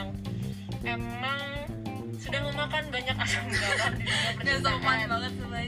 [0.00, 0.08] yang
[0.96, 1.40] emang
[2.20, 5.60] sudah memakan banyak asam garam di dunia percintaan banget sama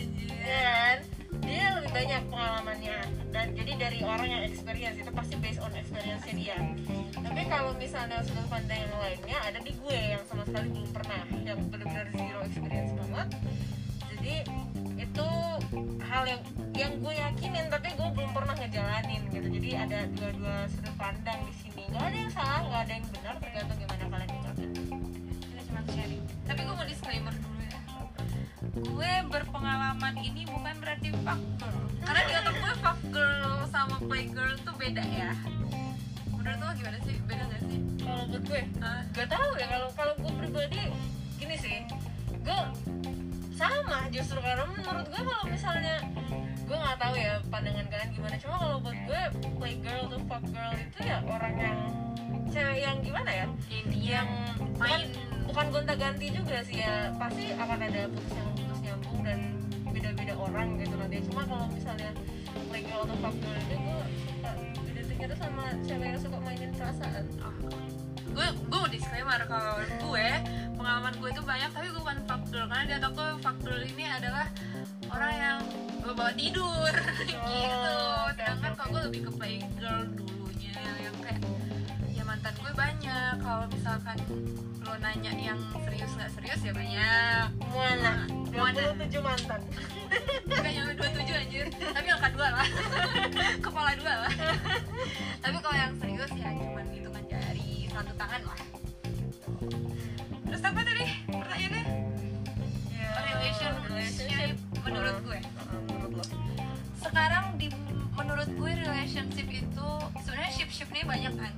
[0.42, 0.98] dan
[1.42, 2.98] dia lebih banyak pengalamannya.
[3.33, 6.56] Dan jadi dari orang yang experience itu pasti based on experience dia.
[7.19, 11.22] Tapi kalau misalnya sudut pandang yang lainnya ada di gue yang sama sekali belum pernah
[11.42, 13.28] yang benar-benar zero experience banget.
[14.12, 14.34] Jadi
[15.02, 15.28] itu
[16.05, 19.48] hal yang yang gue yakinin tapi gue belum pernah ngejalanin gitu.
[19.61, 21.83] Jadi ada dua-dua sudut pandang di sini.
[21.91, 24.02] Nggak ada yang salah nggak ada yang benar tergantung gimana
[26.53, 27.81] Tapi gue mau disclaimer dulu ya.
[28.77, 31.81] Gue berpengalaman ini bukan berarti fuck girl.
[32.05, 35.33] Karena di otak gue fuck girl sama play girl tuh beda ya.
[36.28, 37.17] Menurut lo gimana sih?
[37.25, 37.80] Beda gak sih?
[38.05, 39.67] kalau buat gue Ah, gak tahu ya.
[39.73, 40.83] Kalau kalau gue pribadi
[41.40, 41.89] gini sih.
[42.45, 42.61] Gue
[43.57, 46.05] sama justru karena menurut gue kalau misalnya
[46.72, 48.36] gue nggak tahu ya pandangan kalian gimana.
[48.40, 49.22] Cuma kalau buat gue
[49.60, 51.78] play girl atau fuck girl itu ya orang yang
[52.48, 53.46] cewek yang gimana ya?
[53.92, 54.28] Yang
[54.80, 54.80] main.
[54.80, 55.00] bukan,
[55.52, 57.12] bukan gonta ganti juga sih ya.
[57.20, 59.38] Pasti akan ada putus yang putus nyambung dan
[59.92, 61.16] beda-beda orang gitu nanti.
[61.28, 62.10] Cuma kalau misalnya
[62.72, 64.00] play girl atau fuck girl itu gue
[64.48, 64.56] uh,
[64.89, 67.24] identiknya tuh sama cewek yang suka mainin perasaan.
[67.44, 67.52] Oh.
[68.33, 70.28] gue gue mau disclaimer kalau gue
[70.72, 72.64] pengalaman gue itu banyak tapi gue bukan fuck girl.
[72.64, 74.48] Karena di otak gue fuck girl ini adalah
[75.12, 75.58] orang yang
[76.02, 76.92] gue bawa tidur.
[77.52, 77.96] Gitu.
[78.33, 81.42] Sedangkan kalau gue lebih ke play girl dulunya yang kayak
[82.11, 83.34] ya mantan gue banyak.
[83.39, 84.18] Kalau misalkan
[84.83, 87.46] lo nanya yang serius nggak serius ya banyak.
[87.70, 88.12] Muana
[88.52, 88.83] Muana.
[88.98, 89.61] 27 mantan.
[90.45, 91.67] Gak nyampe 27 anjir.
[91.72, 92.68] Tapi angka 2 lah.
[93.64, 94.33] Kepala 2 lah.
[95.40, 98.61] Tapi kalau yang serius ya cuman hitungan jari Satu tangan lah.
[100.51, 101.84] Terus apa tadi pertanyaannya?
[102.92, 105.41] Ya, Relationship relationship menurut gue.
[105.41, 106.25] Uh, menurut lo.
[106.98, 107.67] Sekarang di
[108.15, 109.89] menurut gue relationship itu
[110.23, 111.53] sebenarnya ship-ship nih banyak kan?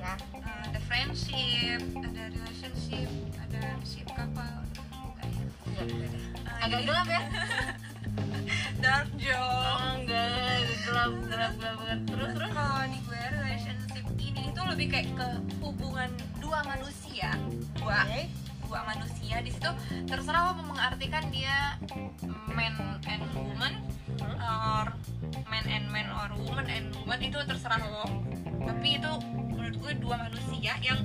[0.00, 0.14] Ya.
[0.34, 4.58] Uh, Ada friendship, ada relationship, ada ship couple.
[5.68, 6.18] Enggak beda.
[6.42, 7.22] Uh, agak jadi gelap ya?
[8.82, 9.38] Dark joke.
[9.38, 10.26] Oh enggak
[10.84, 11.98] gelap gelap gelap banget.
[12.08, 12.50] Terus terus?
[12.52, 15.28] Kalau di gue relationship ini itu lebih kayak ke
[15.62, 16.10] hubungan
[16.42, 17.30] dua manusia.
[17.78, 18.00] Dua.
[18.04, 18.41] Oke.
[18.72, 19.68] Dua manusia di situ
[20.08, 21.76] terserah lo mau mengartikan dia
[22.56, 22.72] man
[23.04, 23.84] and woman
[24.16, 24.88] or
[25.44, 28.08] man and man or woman and woman itu terserah lo.
[28.64, 31.04] Tapi itu menurut gue dua manusia yang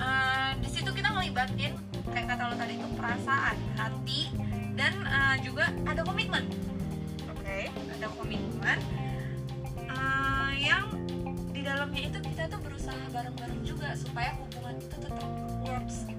[0.00, 1.76] eh, di situ kita ngelibatin
[2.08, 4.32] kayak kata lo tadi itu perasaan hati
[4.72, 6.48] dan eh, juga ada komitmen.
[7.36, 7.68] Oke?
[7.68, 8.80] Ada komitmen
[9.76, 10.88] eh, yang
[11.52, 15.28] di dalamnya itu kita tuh berusaha bareng-bareng juga supaya hubungan itu tetap
[15.60, 16.17] works gitu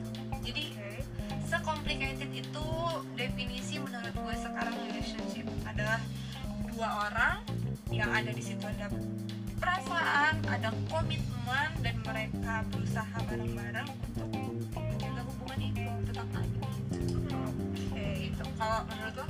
[1.89, 2.69] secomplicated itu
[3.17, 5.49] definisi menurut gue sekarang relationship.
[5.65, 5.97] Adalah
[6.69, 7.41] dua orang
[7.89, 8.93] yang ada di situ ada
[9.57, 13.89] perasaan ada komitmen dan mereka berusaha bareng-bareng
[14.21, 14.29] untuk
[14.77, 16.57] menjaga hubungan itu tetap ada
[17.57, 19.25] oke gitu kalau menurut lo?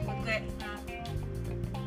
[0.00, 0.80] Gue nah,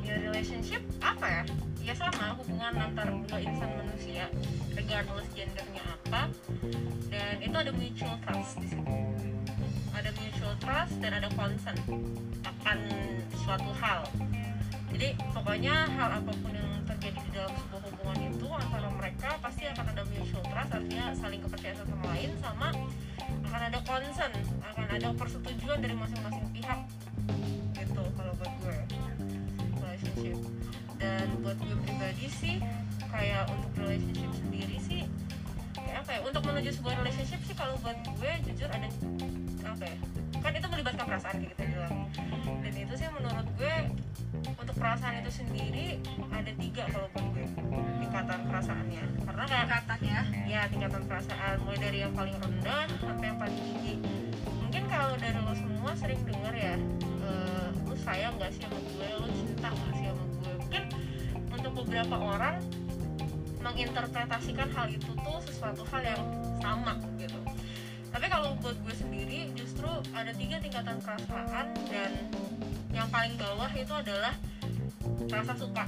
[0.06, 1.44] ya relationship apa ya?
[1.81, 4.30] Ya sama hubungan antar dua insan manusia
[4.77, 6.30] regardless gendernya apa.
[7.09, 9.09] Dan itu ada mutual trust di situ
[10.00, 11.75] ada mutual trust dan ada concern
[12.48, 12.78] akan
[13.44, 14.07] suatu hal.
[14.96, 19.68] Jadi pokoknya hal apa pun yang terjadi di dalam sebuah hubungan itu antara mereka pasti
[19.68, 22.69] akan ada mutual trust artinya saling kepercayaan satu sama lain sama
[23.51, 24.31] akan ada concern
[24.63, 26.80] akan ada persetujuan dari masing-masing pihak.
[27.75, 28.78] Gitu kalau buat gue.
[29.84, 30.38] Relationship.
[30.96, 32.56] Dan buat gue pribadi sih
[33.12, 35.04] kayak untuk relationship sendiri sih
[35.95, 38.88] apa ya untuk menuju sebuah relationship sih kalau buat gue jujur ada
[39.65, 39.97] apa ya
[40.39, 41.95] kan itu melibatkan perasaan kayak kita bilang
[42.63, 43.75] dan itu sih menurut gue
[44.45, 45.88] untuk perasaan itu sendiri
[46.31, 47.45] ada tiga kalau buat gue
[48.09, 49.03] tingkatan perasaannya.
[49.21, 50.21] Karena kayak tingkatan ya?
[50.50, 53.95] Ya tingkatan perasaan mulai dari yang paling rendah sampai yang paling tinggi.
[54.65, 56.75] Mungkin kalau dari lo semua sering dengar ya
[57.21, 57.69] eh,
[58.09, 59.07] gak sih sama gue?
[59.21, 60.51] Lo cinta gak sih sama gue?
[60.57, 60.83] Mungkin
[61.53, 62.56] untuk beberapa orang
[63.69, 66.24] menginterpretasikan hal itu tuh sesuatu hal yang
[66.57, 67.38] sama gitu.
[68.10, 69.86] Tapi kalau buat gue sendiri justru
[70.18, 72.12] ada tiga tingkatan perasaan dan
[72.89, 74.33] yang paling bawah itu adalah
[75.30, 75.86] rasa suka.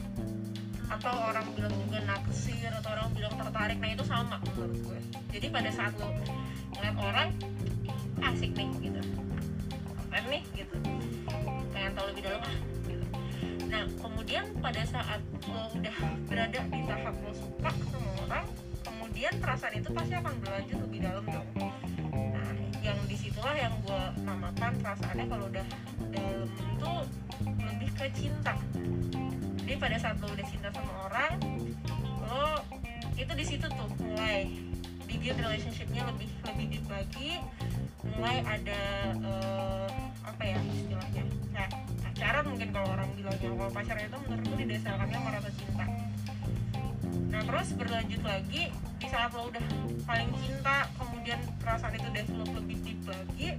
[0.91, 4.99] Atau orang bilang juga naksir atau orang bilang tertarik nah itu sama menurut gue.
[5.33, 6.13] Jadi pada saat lo
[6.77, 7.29] ngeliat orang
[8.21, 9.01] asik nih gitu.
[10.11, 10.43] Keren nih?
[10.53, 10.75] gitu.
[11.73, 12.70] Pengen tahu lebih dalam ah
[13.71, 15.95] nah kemudian pada saat lo udah
[16.27, 18.45] berada di tahap lo suka sama orang
[18.83, 21.47] kemudian perasaan itu pasti akan berlanjut lebih dalam dong.
[22.11, 22.51] Nah
[22.83, 25.67] yang di situlah yang gue namakan perasaannya kalau udah
[26.11, 26.93] dalam itu
[27.45, 28.53] lebih ke cinta.
[29.61, 31.33] Jadi pada saat lo udah cinta sama orang
[32.27, 32.65] lo
[33.15, 34.51] itu di situ tuh mulai
[35.07, 37.29] bikin relationshipnya lebih lebih deep lagi
[38.17, 38.81] mulai ada
[39.15, 39.89] eh,
[40.25, 41.23] apa ya istilahnya?
[41.55, 41.65] Ya
[42.21, 45.85] pacaran mungkin kalau orang bilangnya kalau pacaran itu menurutku didasarkannya sama rasa cinta.
[47.33, 48.63] Nah terus berlanjut lagi
[49.01, 49.65] di saat lo udah
[50.05, 53.49] paling cinta kemudian perasaan itu develop lebih deep lagi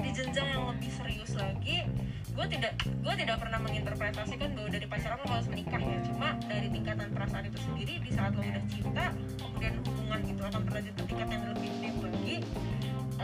[0.00, 1.84] di jenjang yang lebih serius lagi
[2.24, 5.98] gue tidak gue tidak pernah menginterpretasikan bahwa dari pacaran lo harus menikah ya.
[6.08, 9.12] Cuma dari tingkatan perasaan itu sendiri di saat lo udah cinta
[9.44, 12.36] kemudian hubungan itu akan berlanjut ke tingkat yang lebih deep lagi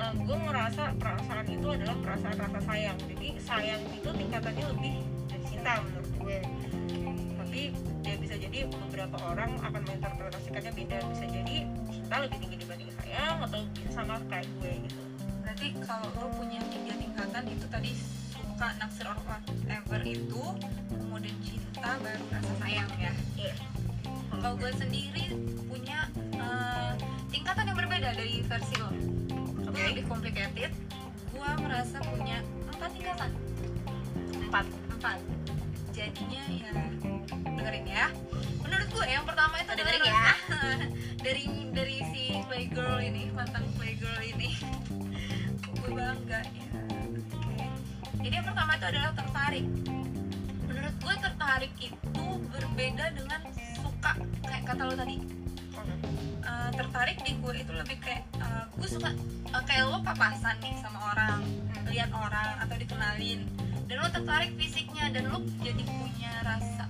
[0.01, 2.99] eh, gue ngerasa perasaan itu adalah perasaan rasa sayang.
[3.05, 4.95] Jadi sayang itu tingkatannya lebih
[5.29, 6.39] dari cinta menurut gue.
[7.41, 7.63] Tapi
[8.07, 10.99] ya bisa jadi beberapa orang akan menginterpretasikannya beda.
[11.13, 11.57] Bisa jadi
[11.93, 13.61] cinta lebih tinggi dibanding sayang atau
[13.93, 15.03] sama kayak gue gitu.
[15.45, 17.91] Berarti kalau lo punya tiga tingkatan itu tadi
[18.61, 20.45] suka naksir or whatever itu
[20.93, 23.13] kemudian cinta baru rasa sayang ya?
[23.41, 23.55] Iya.
[24.31, 25.33] kalau gue sendiri
[25.65, 26.93] punya eh,
[27.33, 29.10] tingkatan yang berbeda dari versi lo
[29.71, 29.87] Oke.
[29.87, 30.73] Lebih complicated.
[31.31, 32.43] Gue merasa punya
[32.75, 33.31] empat tingkatan
[34.51, 34.67] empat.
[34.99, 35.19] Empat.
[35.95, 36.75] Jadinya ya
[37.31, 38.07] dengerin ya.
[38.67, 40.27] Menurut gue yang pertama itu Oh, dengerin ya.
[41.25, 44.59] dari dari si playgirl ini mantan playgirl ini.
[45.71, 46.67] Gue bangga ya.
[47.31, 47.63] Oke.
[48.27, 49.67] jadi yang pertama itu adalah tertarik.
[50.67, 53.41] Menurut gue tertarik itu berbeda dengan
[53.79, 54.13] suka
[54.51, 55.40] kayak kata lo tadi
[56.41, 59.13] Eh, tertarik di gue itu lebih kayak eh, gue suka
[59.53, 61.41] eh, kayak lo papasan nih sama orang
[61.91, 63.45] lihat orang atau dikenalin.
[63.87, 66.85] Dan lo tertarik fisiknya dan lo jadi punya rasa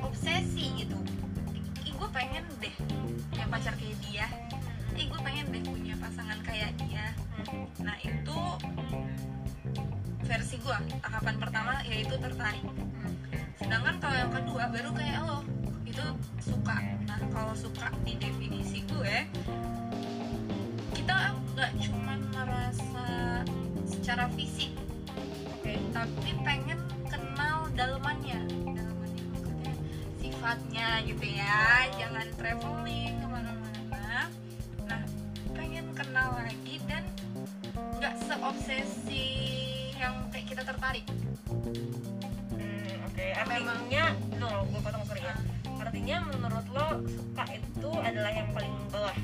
[0.00, 0.96] obsesi gitu.
[1.84, 2.74] Ih gue pengen deh
[3.32, 4.26] punya pacar kayak dia.
[4.96, 7.12] Ih gue pengen deh punya pasangan kayak dia.
[7.82, 8.38] Nah itu
[10.26, 12.64] versi gue tahapan pertama yaitu tertarik.
[13.56, 15.40] Sedangkan kalau yang kedua baru kayak lo
[15.96, 16.04] itu
[16.52, 16.76] suka.
[17.08, 19.24] Nah kalau suka di definisi gue
[20.92, 23.40] kita nggak cuma merasa
[23.88, 24.76] secara fisik
[25.48, 26.76] oke tapi pengen
[27.08, 28.44] kenal dalemannya
[28.76, 29.72] dalemannya maksudnya
[30.20, 34.28] sifatnya gitu ya jangan traveling ke mana-mana.
[34.84, 35.02] Nah
[35.56, 37.08] pengen kenal lagi dan
[37.96, 39.24] nggak seobsesi
[39.96, 41.08] yang kayak kita tertarik.
[42.52, 43.26] Hmm, oke.
[43.32, 43.95] Artinya no
[46.06, 49.16] artinya menurut lo suka itu adalah yang paling bawah?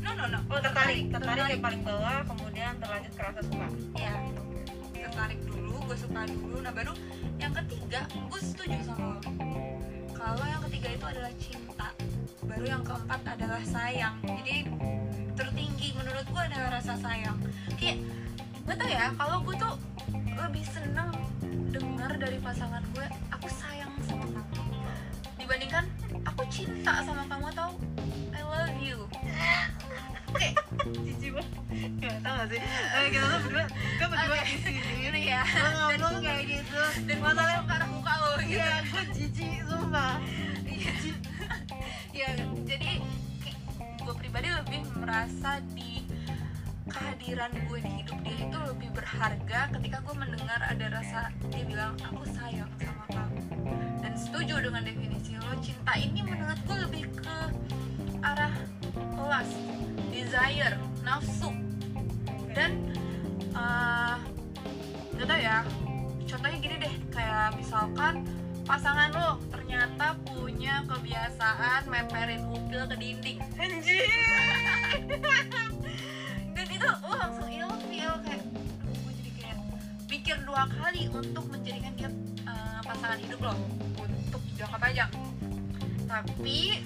[0.00, 0.40] No no no.
[0.48, 1.12] Oh tertarik.
[1.12, 1.52] Tertarik.
[1.52, 3.68] Yang paling bawah kemudian terlanjut ke rasa suka.
[4.00, 4.14] Ya
[5.04, 6.64] tertarik dulu gue suka dulu.
[6.64, 6.96] Nah baru
[7.36, 9.36] yang ketiga gue setuju sama lo.
[10.16, 11.88] Kalau yang ketiga itu adalah cinta.
[12.48, 14.16] Baru yang keempat adalah sayang.
[14.24, 14.56] Jadi
[15.36, 17.36] tertinggi menurut gue adalah rasa sayang.
[17.76, 18.00] Kayak
[18.64, 19.76] gue tau ya kalau gue tuh
[20.40, 21.12] lebih seneng
[21.68, 24.72] dengar dari pasangan gue aku sayang sama kamu.
[25.36, 25.84] Dibandingkan
[26.26, 27.70] aku cinta sama kamu atau
[28.34, 28.98] I love you.
[30.30, 30.54] Oke,
[31.02, 31.54] jijik banget.
[31.98, 32.60] Ya tau gak sih?
[33.12, 34.80] Kita tuh berdua kita berdua sini.
[35.02, 35.42] Gini ya.
[35.42, 36.82] Ngomong kayak gitu.
[37.10, 38.54] Dan masalahnya ke arah muka lo gitu.
[38.54, 40.14] iya gue jijik sumpah.
[40.70, 40.92] Iya.
[42.14, 42.28] ya
[42.62, 42.90] jadi
[43.80, 46.06] gue pribadi lebih merasa di
[46.90, 51.98] kehadiran gue di hidup dia itu lebih berharga ketika gue mendengar ada rasa dia bilang
[52.06, 53.42] aku sayang sama kamu.
[53.98, 57.36] Dan setuju dengan definisi lo cinta ini menurut gue lebih ke
[58.22, 58.54] arah
[59.18, 59.58] lust
[60.14, 61.50] desire nafsu.
[62.54, 62.94] Dan
[63.50, 64.14] eh,
[65.18, 65.66] nggak tahu ya
[66.30, 68.22] contohnya gini deh kayak misalkan
[68.62, 73.38] pasangan lo ternyata punya kebiasaan meperin upil ke dinding.
[73.58, 74.06] Anjir
[76.54, 78.46] dan itu lo langsung ilfeel kayak
[78.86, 79.58] "Aduh, gue jadi kayak
[80.06, 82.10] mikir dua kali untuk menjadikan dia
[82.46, 83.54] eh, pasangan hidup lo.
[83.98, 85.29] Untuk jangka panjang
[86.10, 86.82] tapi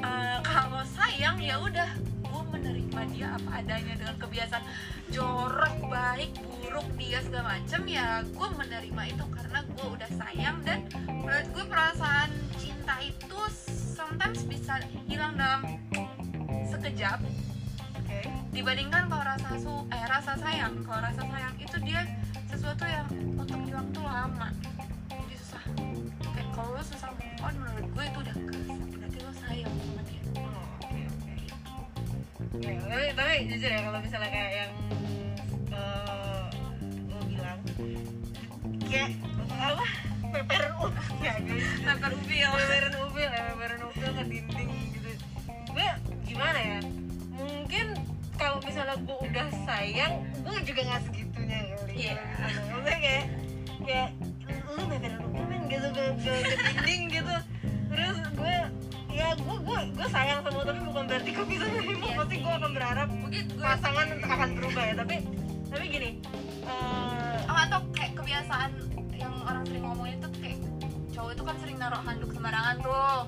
[0.00, 4.64] eh, kalau sayang ya udah gue menerima dia apa adanya dengan kebiasaan
[5.12, 10.88] jorok baik buruk dia segala macem ya gue menerima itu karena gue udah sayang dan
[11.04, 13.38] menurut gue perasaan cinta itu
[13.94, 15.76] sometimes bisa hilang dalam
[16.64, 17.20] sekejap.
[18.00, 18.20] Oke.
[18.50, 22.02] Dibandingkan kalau rasa su eh rasa sayang kalau rasa sayang itu dia
[22.48, 23.06] sesuatu yang
[23.36, 24.48] untuk hilang tuh lama
[25.12, 25.64] jadi susah.
[26.32, 27.10] Kayak kalau susah
[27.44, 30.20] on menurut gue itu udah ke berarti lo sayang sama dia.
[30.40, 31.34] Oh, oke oke.
[32.64, 34.72] Ya, tapi, tapi jujur ya kalau misalnya kayak yang
[35.68, 36.46] eh,
[37.12, 37.58] lo bilang
[38.88, 39.10] kayak
[39.52, 39.86] apa?
[40.34, 45.10] Peperan upil ya guys Nakar ubil peperan upil ya peperan upil ke dinding gitu.
[45.68, 45.88] Gue
[46.24, 46.78] gimana ya?
[47.36, 47.86] Mungkin
[48.40, 51.92] kalau misalnya gue udah sayang gue juga nggak segitunya kali.
[51.94, 52.14] Iya.
[52.72, 53.24] maksudnya kayak
[53.84, 54.10] kayak
[59.94, 62.04] gue sayang sama tapi bukan berarti gue bisa nerima.
[62.04, 64.94] Iya pasti gue akan berharap mungkin gue pasangan akan berubah ya.
[64.98, 65.16] Tapi
[65.70, 66.10] tapi gini
[66.66, 68.70] eh, oh, atau kayak kebiasaan
[69.14, 70.58] yang orang sering ngomongin itu kayak
[71.14, 73.18] cowok itu kan sering naruh handuk sembarangan tuh.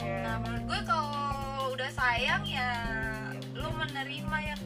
[0.00, 2.70] Ya, nah menurut gue kalau udah sayang ya
[3.56, 4.60] lo menerima yang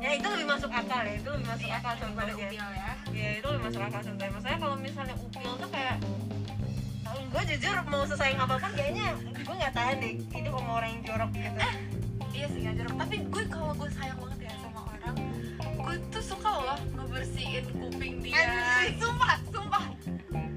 [0.00, 1.14] ya itu lebih masuk akal ya.
[1.16, 2.90] Itu lebih masuk Iya, akal daripada contohnya ubil ya.
[3.16, 4.32] Ya itu lebih masuk akal sebenarnya.
[4.36, 5.96] Maksudnya kalau misalnya upil tuh kayak
[7.36, 11.02] gue jujur mau sesayang apa pun kayaknya gue nggak tahan deh hidup sama orang yang
[11.04, 11.60] jorok gitu.
[12.32, 12.94] Iya sih nggak jorok.
[12.96, 15.16] Tapi gue kalau gue sayang banget ya sama orang
[15.60, 18.40] gue tuh suka loh ngebersihin kuping dia.
[18.40, 18.96] Anjing.
[19.04, 19.84] sumpah sumpah.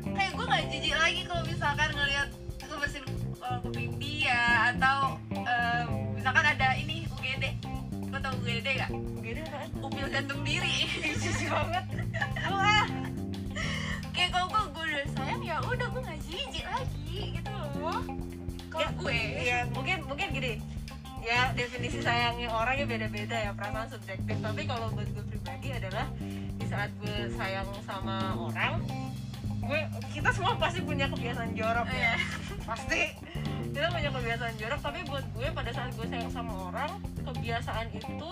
[0.07, 2.29] Kayak gue nggak jijik lagi kalau misalkan ngelihat
[2.63, 3.05] ngebersihin
[3.43, 5.83] uh, kuping dia atau uh,
[6.15, 7.43] misalkan ada ini UGD
[8.07, 8.91] lo tau UGD gak?
[9.19, 10.87] gitu kan upil gantung diri.
[11.03, 11.85] Jijik banget.
[12.47, 12.55] Lu
[14.19, 17.49] kayak kalau gue gue udah sayang ya udah gue nggak jijik lagi gitu
[17.79, 18.01] loh.
[18.69, 19.19] Kalau Ya, gue.
[19.41, 20.53] ya mungkin mungkin gini.
[21.19, 24.35] Ya definisi sayangnya orang ya beda-beda ya perasaan subjektif.
[24.35, 26.07] Tapi kalau buat gue pribadi adalah
[26.53, 28.83] di saat gue sayang sama orang
[29.59, 31.99] gue kita semua pasti punya kebiasaan jorok Oh, ya.
[31.99, 32.13] Iya.
[32.69, 33.01] pasti.
[33.69, 38.29] Kita punya kebiasaan jorok tapi buat gue pada saat gue sayang sama orang kebiasaan itu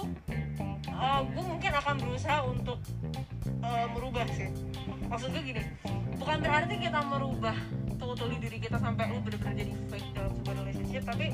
[0.90, 2.80] eh, gue mungkin akan berusaha untuk
[3.62, 4.50] eh, merubah sih
[5.08, 5.64] maksud gue gini
[6.20, 7.58] bukan berarti kita merubah
[7.98, 11.26] totally diri kita sampai lu bener-bener jadi fake dalam sebuah relationship tapi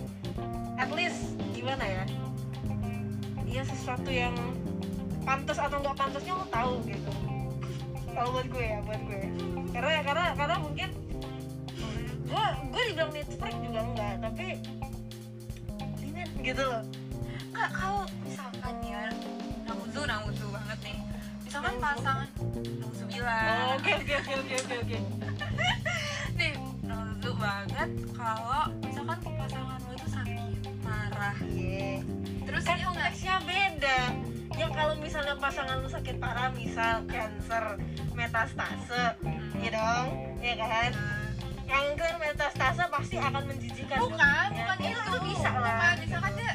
[0.80, 2.04] at least gimana ya?
[3.46, 4.34] Ya sesuatu yang
[5.22, 7.12] pantas atau nggak pantasnya lo tahu gitu.
[8.14, 9.22] Kalau buat gue ya buat gue.
[9.72, 10.90] Karena karena karena mungkin
[12.24, 14.48] gue gue dibilang need freak juga enggak tapi
[16.02, 16.84] limit gitu loh.
[17.54, 19.14] Kak, kalau misalkan ya
[19.70, 20.98] Namuzu, namuzu banget nih.
[21.46, 24.98] Misalkan pasangan Namuzu bilang Oh, oke oke oke oke oke.
[26.38, 30.40] Nih, namuzu banget Kalau misalkan pasangan lo itu sakit
[30.80, 31.38] Parah.
[31.44, 31.92] Iya
[32.44, 34.00] Terus kan konteksnya beda.
[34.54, 37.82] Ya kalau misalnya pasangan lu sakit parah misal cancer
[38.14, 39.18] metastase
[39.58, 40.08] ya dong
[40.38, 40.92] ya kan?
[41.66, 44.54] Kanker metastase pasti akan menjijikan Bukan, dong.
[44.54, 45.00] bukan itu.
[45.02, 45.74] itu bisa lah.
[45.74, 46.54] Bukan, misalkan dia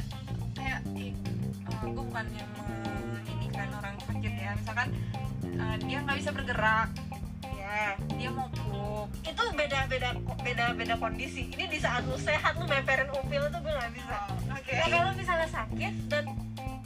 [0.54, 1.12] Kayak, eh,
[1.66, 2.50] gue bukan yang
[3.10, 4.50] menginginkan orang sakit ya.
[4.54, 4.88] Misalkan
[5.58, 6.88] uh, dia nggak bisa bergerak.
[7.44, 10.08] Ya Dia mau pup itu beda beda
[10.40, 11.48] beda beda kondisi.
[11.48, 14.16] Ini di saat lu sehat lu meperin upil itu gue nggak bisa.
[14.48, 14.72] Oke.
[14.72, 16.24] Ya kalau misalnya sakit dan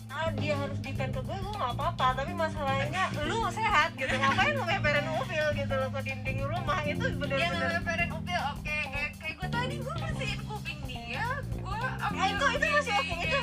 [0.09, 2.07] ah, dia harus depend ke gue gue nggak apa-apa.
[2.19, 4.11] Tapi masalahnya lu sehat gitu.
[4.13, 6.79] Ngapain lu meperin upil gitu loh ke dinding rumah?
[6.83, 8.77] Itu Dia bener-bener namanya parent upil, oke.
[8.91, 13.07] Kayak kayak gue tadi gue bersihin kuping dia, gue ambil Ya, itu itu masih oke
[13.09, 13.23] ini.
[13.23, 13.41] itu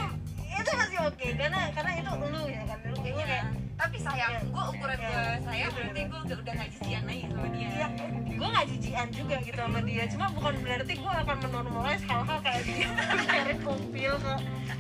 [0.52, 1.28] itu masih oke.
[1.34, 3.26] Karena karena itu lu ya kan lu kayaknya Iya.
[3.26, 3.46] kayak
[3.80, 4.42] Tapi sayang, Iya.
[4.44, 5.08] gue ukuran Iya.
[5.08, 7.70] gue Iya, berarti gue udah udah nggak jijian lagi sama dia.
[7.72, 7.88] ya
[8.30, 12.62] gue nggak jijian juga gitu sama dia cuma bukan berarti gue akan menormalize hal-hal kayak
[12.66, 14.34] dia meperin upil ke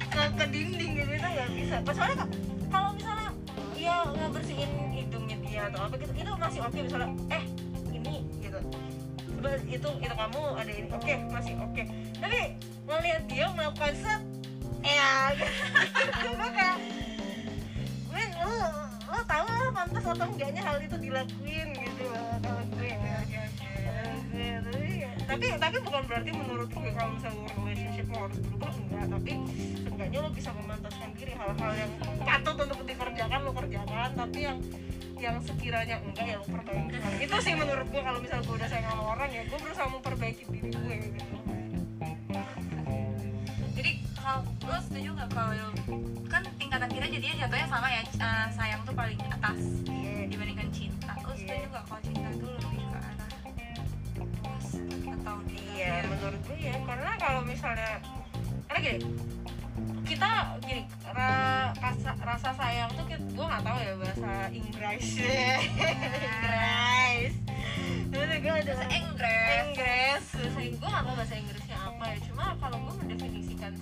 [0.06, 2.32] ke, ke dinding gitu itu nggak bisa kecuali ka-
[2.70, 3.29] kalau misalnya
[3.74, 7.44] dia ngebersihin hidungnya dia atau apa gitu itu masih oke misalnya eh
[7.89, 8.60] ini gitu
[9.29, 11.84] itu itu kamu ada ini oke masih oke
[12.18, 12.39] tapi
[12.86, 14.22] ngelihat dia melakukan set
[14.82, 15.12] ya
[16.15, 16.77] gitu gue kayak
[18.39, 22.04] lo lo tau lah pantas atau enggaknya hal itu dilakuin gitu.
[22.06, 22.98] Loh kalau gue ya
[25.30, 29.06] tapi- tapi bukan berarti menurut gue kalau misalnya relationship lo harus berubah enggak.
[29.10, 29.32] Tapi
[29.86, 31.92] seenggaknya lo bisa memantaskan diri hal-hal yang
[32.25, 34.10] patut untuk dikerjakan lo kerjakan.
[34.18, 34.58] Tapi yang
[35.20, 38.88] yang sekiranya enggak ya lo perbaiki itu sih menurut gue kalau misalnya gue udah sayang
[38.88, 41.24] sama orang ya gue berusaha memperbaiki diri gue gitu.
[43.75, 45.54] Jadi kalau lo setuju nggak kalau
[47.10, 50.30] kita jadinya jatuhnya sama ya eh, sayang tuh paling atas Iya.
[50.30, 51.10] dibandingkan cinta.
[51.18, 53.30] Lo setuju nggak kalau cinta tuh lebih ke arah
[54.13, 54.68] luas
[55.10, 55.36] atau
[55.74, 56.75] Iya, menurut gue ya.
[56.80, 57.92] Karena kalau misalnya
[58.70, 59.00] karena gini,
[60.06, 60.30] kita
[60.62, 65.08] gini ra- rasa, rasa sayang tuh kita, gue nggak tahu ya bahasa Inggris
[65.89, 67.34] Inggris.
[68.10, 69.66] Terus gue ada bahasa Inggris.
[69.66, 70.24] Inggris.
[70.78, 72.18] Gue nggak tahu bahasa Inggrisnya apa ya.
[72.22, 73.74] Cuma kalau gue mendefinisikan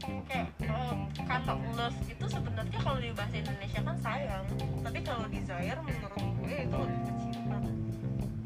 [0.00, 0.94] kayak eh,
[1.28, 4.44] kata love itu sebenarnya kalau di bahasa Indonesia kan sayang.
[4.80, 7.56] Tapi kalau desire menurut gue itu lebih ke cinta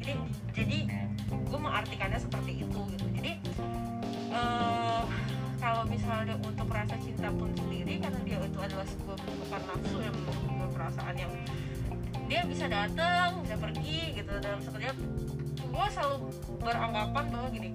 [0.05, 0.13] jadi
[0.53, 0.77] jadi
[1.25, 3.07] gue mengartikannya seperti itu gitu.
[3.15, 3.31] Jadi
[4.35, 5.03] eh,
[5.57, 10.17] kalau misalnya untuk rasa cinta pun sendiri karena dia itu adalah sebuah bentukan nafsu yang
[10.69, 11.33] perasaan yang
[12.25, 14.31] dia bisa datang bisa pergi gitu.
[14.43, 14.95] Dalam sekejap
[15.65, 16.17] gue selalu
[16.61, 17.69] beranggapan bahwa gini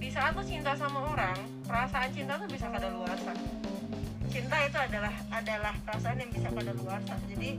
[0.00, 3.32] di saat lo cinta sama orang perasaan cinta tuh bisa kadaluarsa
[4.30, 7.50] cinta itu adalah adalah perasaan yang bisa kadaluarsa jadi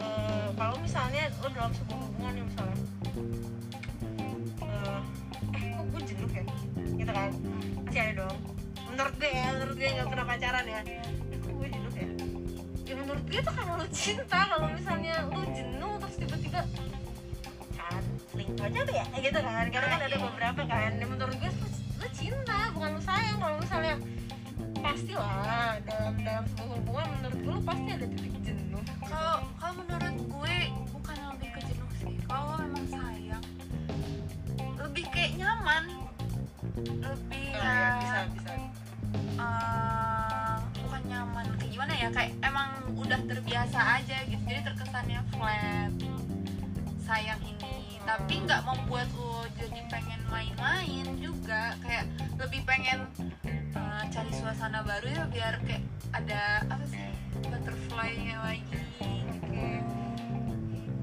[0.00, 2.78] eh, kalau misalnya lo dalam sebuah hubungan yang misalnya
[4.62, 5.00] eh
[5.58, 6.44] eh kok gue jenuh ya?
[6.76, 7.30] Gitu kan?
[7.86, 8.36] Masih ada dong.
[8.90, 10.80] Menurut gue ya menurut gue nggak pernah pacaran ya.
[10.86, 12.08] Eh, kok gue jenuh ya?
[12.86, 16.60] Ya menurut gue tuh karena lo cinta kalau misalnya lo jenuh terus tiba-tiba
[17.74, 19.66] kan selingkuh aja ya kayak gitu kan?
[19.70, 20.90] Karena kan ada beberapa kan.
[20.98, 21.52] Yang menurut gue
[22.00, 23.36] lo cinta bukan lo sayang.
[23.36, 23.94] Kalau misalnya
[24.80, 28.82] pastilah dalam dalam sebuah hubungan menurut gue lo pasti ada titik jenuh.
[29.04, 30.56] Kalau kalau menurut gue
[30.90, 32.14] bukan lebih ke jenuh sih.
[32.24, 33.44] Kalau memang sayang
[34.80, 35.84] lebih kayak nyaman.
[36.80, 38.52] Lebih Oh, iya, bisa bisa.
[39.36, 42.08] eh, bukan nyaman kayak gimana ya?
[42.08, 44.40] Kayak emang udah terbiasa aja gitu.
[44.40, 45.92] Jadi terkesannya flat
[47.02, 51.78] sayang ini tapi nggak membuat lo jadi pengen main-main juga.
[51.78, 52.10] Kayak
[52.42, 53.06] lebih pengen
[53.54, 57.06] eh, cari suasana baru ya biar kayak ada apa sih
[57.46, 58.66] butterfly-nya lagi
[59.30, 59.62] gitu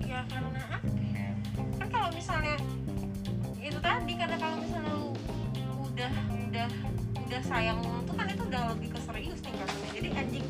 [0.04, 0.80] ya karena ya?
[1.80, 2.60] kan kalau misalnya
[3.56, 5.15] itu tadi karena kalau misalnya lu
[5.88, 6.13] udah
[6.52, 6.70] udah
[7.24, 10.46] udah sayang lu tuh kan itu udah lebih ke serius nih kan jadi anjing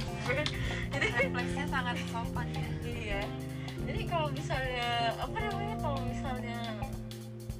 [0.92, 2.79] jadi refleksnya sangat sopan ya
[4.00, 6.56] jadi kalau misalnya apa namanya kalau misalnya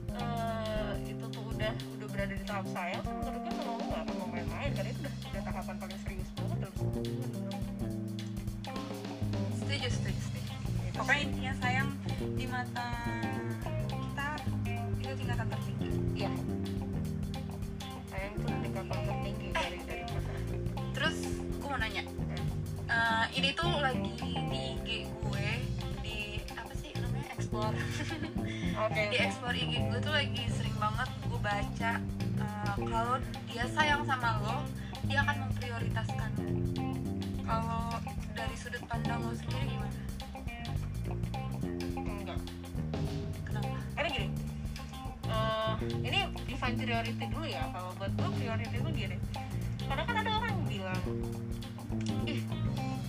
[0.08, 1.68] eh, itu tuh udah
[2.00, 2.64] udah berada di tahap
[3.04, 3.44] tuh menurut
[38.60, 39.96] sudut pandang lo sendiri gimana
[41.96, 42.40] Enggak.
[43.48, 44.28] kenapa Karena gini.
[45.30, 45.72] eh,
[46.04, 47.64] ini define priority dulu ya.
[47.72, 49.16] Kalau buat gue priority itu gini.
[49.88, 51.02] Karena kan ada orang yang bilang,
[52.28, 52.40] ih,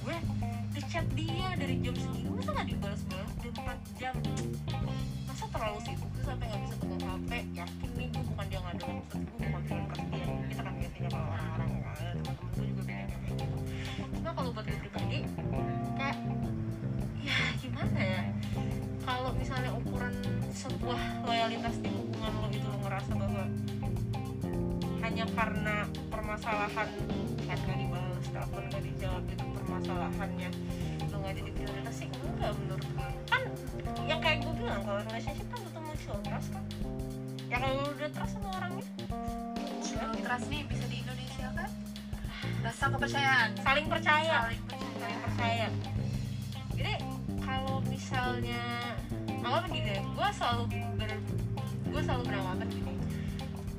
[0.02, 0.18] gue
[0.72, 4.16] di chat dia dari jam segini masa nggak dibalas-balas udah 4 jam
[5.28, 8.74] masa terlalu sibuk sih sampai nggak bisa pegang HP yakin nih gue bukan dia nggak
[8.80, 8.98] ada gue
[9.46, 9.62] bukan
[25.42, 26.90] karena permasalahan
[27.50, 30.50] kan gak dibalas telepon gak dijawab itu permasalahannya.
[31.10, 32.10] Lo nggak jadi prioritas sih?
[32.14, 33.42] Enggak menurut gue kan
[34.06, 36.64] yang kayak gue bilang kalau relationship kan butuh mutual trust kan?
[37.50, 38.86] Ya kalau udah trust sama orangnya.
[39.90, 40.22] Kalau gitu.
[40.30, 41.70] trust nih bisa di Indonesia kan?
[42.62, 43.50] Rasa kepercayaan.
[43.66, 44.38] Saling percaya.
[44.46, 44.94] Saling percaya.
[45.02, 45.68] Saling percaya.
[46.78, 46.94] Jadi
[47.42, 48.62] kalau misalnya
[49.42, 50.64] apa begini gue selalu
[51.02, 51.10] ber
[51.90, 53.01] gue selalu beranggapan gini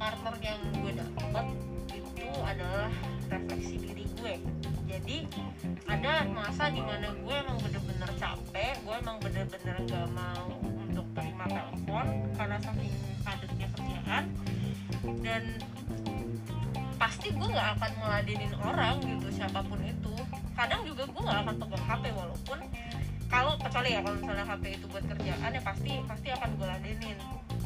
[0.02, 1.46] partner yang gue dapat
[1.94, 2.90] itu adalah
[3.30, 4.34] refleksi diri gue.
[4.90, 5.16] Jadi
[5.86, 11.46] ada masa di mana gue emang bener-bener capek gue emang bener-bener gak mau untuk terima
[11.46, 14.24] telepon karena saking padatnya kerjaan.
[15.22, 15.42] Dan
[16.98, 20.14] pasti gue nggak akan ngeladenin orang gitu siapa pun itu.
[20.58, 22.58] Kadang juga gue nggak akan pegang HP walaupun
[23.30, 27.18] kalau kecuali ya kalau misalnya HP itu buat kerjaan ya pasti pasti akan gue ladenin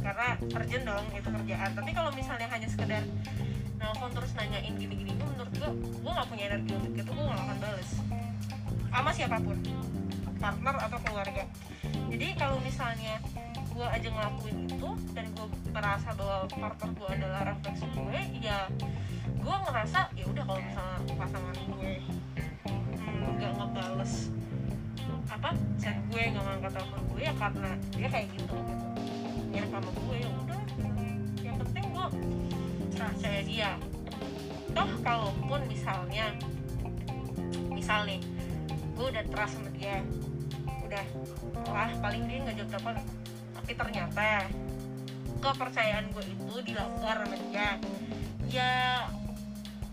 [0.06, 1.70] karena urgent dong itu kerjaan.
[1.74, 3.02] Tapi kalau misalnya hanya sekedar
[3.76, 7.42] nelfon terus nanyain gini-gini gue menurut gue gue nggak punya energi untuk itu gue nggak
[7.42, 7.90] akan bales.
[8.86, 9.58] Sama siapa pun
[10.38, 11.44] partner atau keluarga.
[12.06, 13.18] Jadi kalau misalnya
[13.76, 18.72] gue aja ngelakuin itu dan gue merasa bahwa partner gue adalah refleksi gue ya
[19.36, 21.92] gue ngerasa ya udah kalau misalnya pasangan gue
[22.96, 24.32] hmm, nggak ngebales
[25.28, 28.85] apa chat gue nggak ngangkat telepon gue ya karena dia kayak gitu gitu
[29.56, 30.62] mirip sama gue ya udah.
[31.40, 32.06] Yang penting gue
[32.92, 33.70] percaya dia.
[34.76, 36.36] Toh kalaupun misalnya
[37.72, 38.20] misal nih
[38.92, 40.00] gue udah trust sama dia
[40.86, 41.04] udah
[41.68, 42.96] wah paling dia nggak jawab telepon.
[43.56, 44.28] Tapi ternyata
[45.40, 47.68] kepercayaan gue itu dilanggar sama dia.
[48.52, 48.72] Ya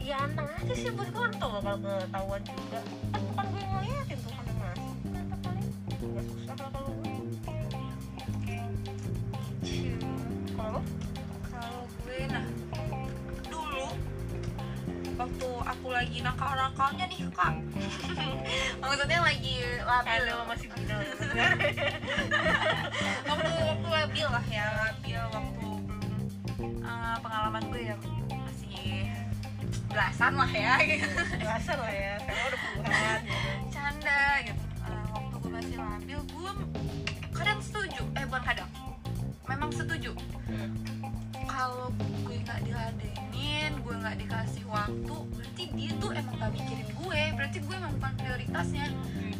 [0.03, 2.79] ya anteng aja sih buat gue tuh bakal ketahuan juga.
[3.15, 4.32] Kan bukan gue yang ngeliatin tuh
[15.83, 17.59] aku lagi nakal-nakalnya nih kak.
[18.79, 20.11] Maksudnya lagi labil.
[20.15, 20.95] Kalau lo masih muda
[23.27, 25.67] waktu waktu labil lah ya labil waktu
[26.87, 29.11] eh, pengalaman gue ya masih
[29.91, 30.73] belasan lah ya.
[30.87, 33.67] Gitu biasa lah ya sekarang udah puluhan gitu.
[33.75, 34.63] canda gitu.
[34.87, 36.51] Eh, waktu gue masih labil gue
[37.35, 38.71] kadang setuju eh bukan kadang
[39.51, 40.15] memang setuju
[41.47, 41.89] kalau
[42.25, 47.23] gue nggak diladenin gue nggak dikasih waktu berarti dia tuh emang gak mikirin gue.
[47.37, 48.85] Berarti gue emang bukan prioritasnya.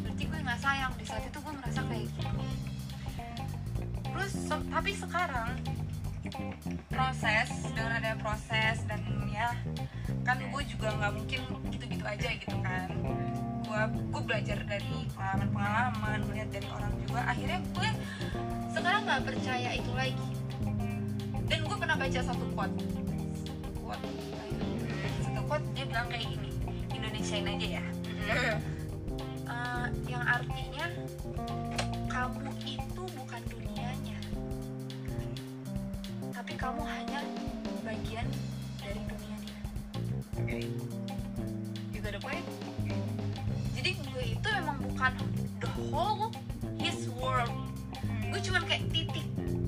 [0.04, 0.92] Berarti gue nggak sayang.
[0.94, 2.28] Di saat itu gue merasa kayak gitu.
[4.14, 5.50] Terus se- tapi sekarang
[6.88, 9.52] proses dengan ada proses dan ya
[10.24, 12.88] kan gue juga nggak mungkin gitu-gitu aja gitu kan.
[13.64, 17.20] Gue gue belajar dari pengalaman-pengalaman melihat dari orang juga.
[17.26, 17.88] Akhirnya gue
[18.70, 20.28] sekarang nggak percaya itu lagi
[21.48, 22.76] dan gue pernah baca satu quote.
[23.80, 24.06] Quote?
[25.20, 26.50] Satu quote dia bilang kayak gini
[26.92, 27.84] Indonesiain aja ya.
[29.44, 30.86] Eh, yang artinya
[32.08, 34.18] kamu itu bukan dunianya
[36.32, 37.20] tapi kamu hanya
[37.84, 38.26] bagian
[38.80, 39.60] dari dunia dia.
[40.40, 40.58] Oke.
[41.92, 42.42] you got the point
[43.76, 45.12] jadi gue itu emang bukan
[45.60, 46.32] the whole
[46.80, 47.52] his world.
[48.32, 49.26] Gue cuman kayak titik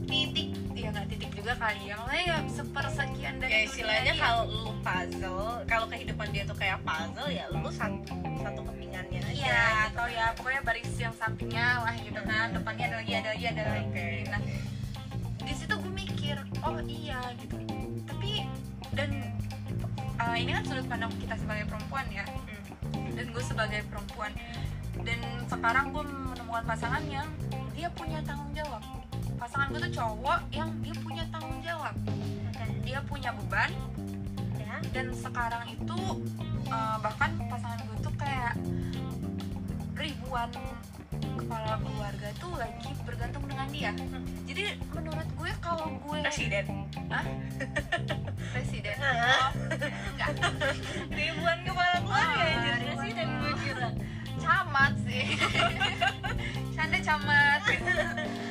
[0.09, 0.57] titik
[0.87, 5.67] ya nggak titik juga kali ya maksudnya ya sepersekian dari ya istilahnya kalau lu puzzle
[5.67, 10.27] kalau kehidupan dia tuh kayak puzzle ya lu satu satu kepingannya aja Iya, atau ya
[10.39, 13.87] pokoknya baris yang sampingnya lah gitu kan, depannya ada lagi, ada lagi, ada lagi.
[13.91, 14.07] Oke.
[14.31, 14.41] Nah,
[15.43, 17.55] di situ gue mikir, oh iya gitu.
[18.07, 18.31] Tapi
[18.97, 19.11] dan
[20.19, 22.25] uh, ini kan sudut pandang kita sebagai perempuan ya,
[22.87, 23.13] Hmm.
[23.13, 24.33] dan gue sebagai perempuan.
[25.05, 27.29] Dan sekarang gue menemukan pasangan yang
[27.77, 28.83] dia punya tanggung jawab.
[29.47, 31.95] Pasangan gue tuh cowok yang dia punya tanggung jawab.
[32.83, 33.71] Dia punya beban,
[34.59, 34.75] ya.
[34.91, 35.99] Dan sekarang itu
[36.67, 38.59] uh, bahkan pasangan gue tuh kayak
[39.95, 40.51] ribuan
[41.39, 43.95] kepala keluarga tuh lagi bergantung dengan dia.
[44.51, 46.67] Jadi menurut gue kalau gue presiden.
[47.07, 47.25] Hah?
[48.51, 48.99] presiden.
[48.99, 49.51] Oh,
[50.11, 50.31] enggak.
[51.07, 53.89] Ribuan kepala keluarga Ah, ya jadi presiden gue kira
[54.43, 55.25] camat sih.
[56.75, 57.63] Canda camat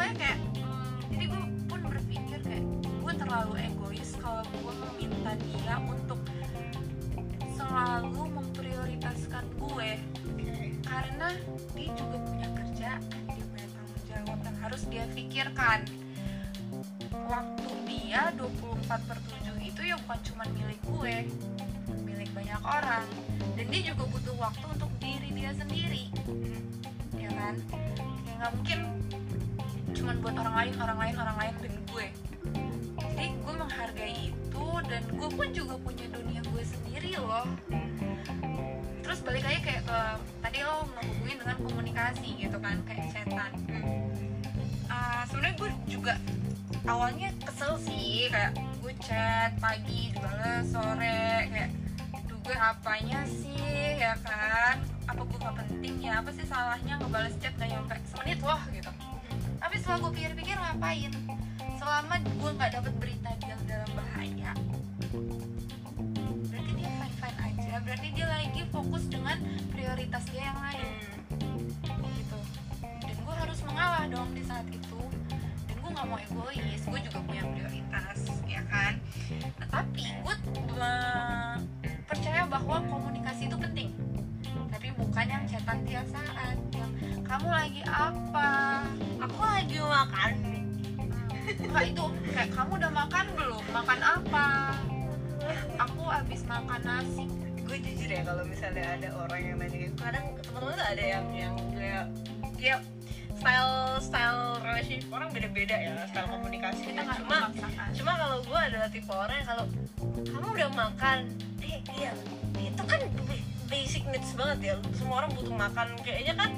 [0.00, 5.76] pokoknya kayak hmm, jadi gue pun berpikir kayak gue terlalu egois kalau gue meminta dia
[5.76, 6.16] untuk
[7.52, 9.90] selalu memprioritaskan gue.
[10.88, 11.28] Karena
[11.76, 15.84] dia juga punya kerjaan dia punya tanggung jawab dan harus dia pikirkan.
[17.28, 21.28] Waktu dia 24 per 7 itu ya bukan cuma milik gue
[22.08, 23.04] milik banyak orang.
[23.52, 26.08] Dan dia juga butuh waktu untuk diri dia sendiri.
[27.20, 27.60] Ya kan?
[27.68, 28.80] Kayak nggak mungkin
[29.90, 32.06] cuman buat orang lain orang lain orang lain dan gue.
[33.00, 37.46] Jadi gue menghargai itu dan gue pun juga punya dunia gue sendiri loh.
[39.02, 40.00] Terus balik aja kayak ke
[40.40, 43.52] tadi lo menghubungin dengan komunikasi gitu kan kayak chatan.
[44.90, 46.14] Ah, sebenarnya gue juga
[46.86, 51.70] awalnya kesel sih kayak gue chat pagi dibales sore kayak
[52.30, 53.98] duh gue apanya sih?
[53.98, 54.80] Ya kan?
[55.10, 56.22] Apa gue gak penting ya?
[56.22, 58.62] Apa sih salahnya ngebales chat gak nyampe semenit loh?
[58.70, 58.90] Gitu
[59.70, 61.14] tapi setelah gue pikir-pikir ngapain?
[61.78, 64.50] Selama gue nggak dapet berita dia dalam bahaya
[66.50, 67.74] berarti dia fine fine aja.
[67.78, 69.38] Berarti dia lagi fokus dengan
[69.70, 70.90] prioritas dia yang lain.
[71.86, 72.38] Gitu.
[72.82, 75.00] Dan gue harus mengalah dong di saat itu.
[75.70, 78.18] Dan gue nggak mau egois gue juga punya prioritas
[78.50, 78.98] ya kan?
[79.54, 80.34] Nah, tapi gue
[80.82, 81.54] eh,
[82.10, 83.94] percaya bahwa komunikasi itu penting
[85.00, 86.90] bukan yang chatan tiap saat yang
[87.24, 88.50] kamu lagi apa?
[89.24, 90.32] Aku lagi makan.
[91.50, 92.04] Enggak itu
[92.36, 93.64] kayak kamu udah makan belum?
[93.72, 94.46] Makan apa?
[95.80, 97.24] Aku habis makan nasi.
[97.64, 101.26] Gue jujur ya kalau misalnya ada orang yang nanya gitu kadang teman-teman tuh ada yang
[101.32, 102.04] yang kayak
[102.58, 102.76] ya
[103.40, 106.92] style style relationship orang beda-beda ya style komunikasi.
[106.92, 107.88] Kita nggak cuma memaksakan.
[107.96, 109.64] cuma kalau gue adalah tipe orang yang kalau
[110.28, 111.18] kamu udah makan?
[111.64, 112.12] Eh iya.
[112.58, 113.00] Itu kan
[113.70, 114.74] basic needs banget ya.
[114.98, 115.86] Semua orang butuh makan.
[116.02, 116.50] Kayaknya kan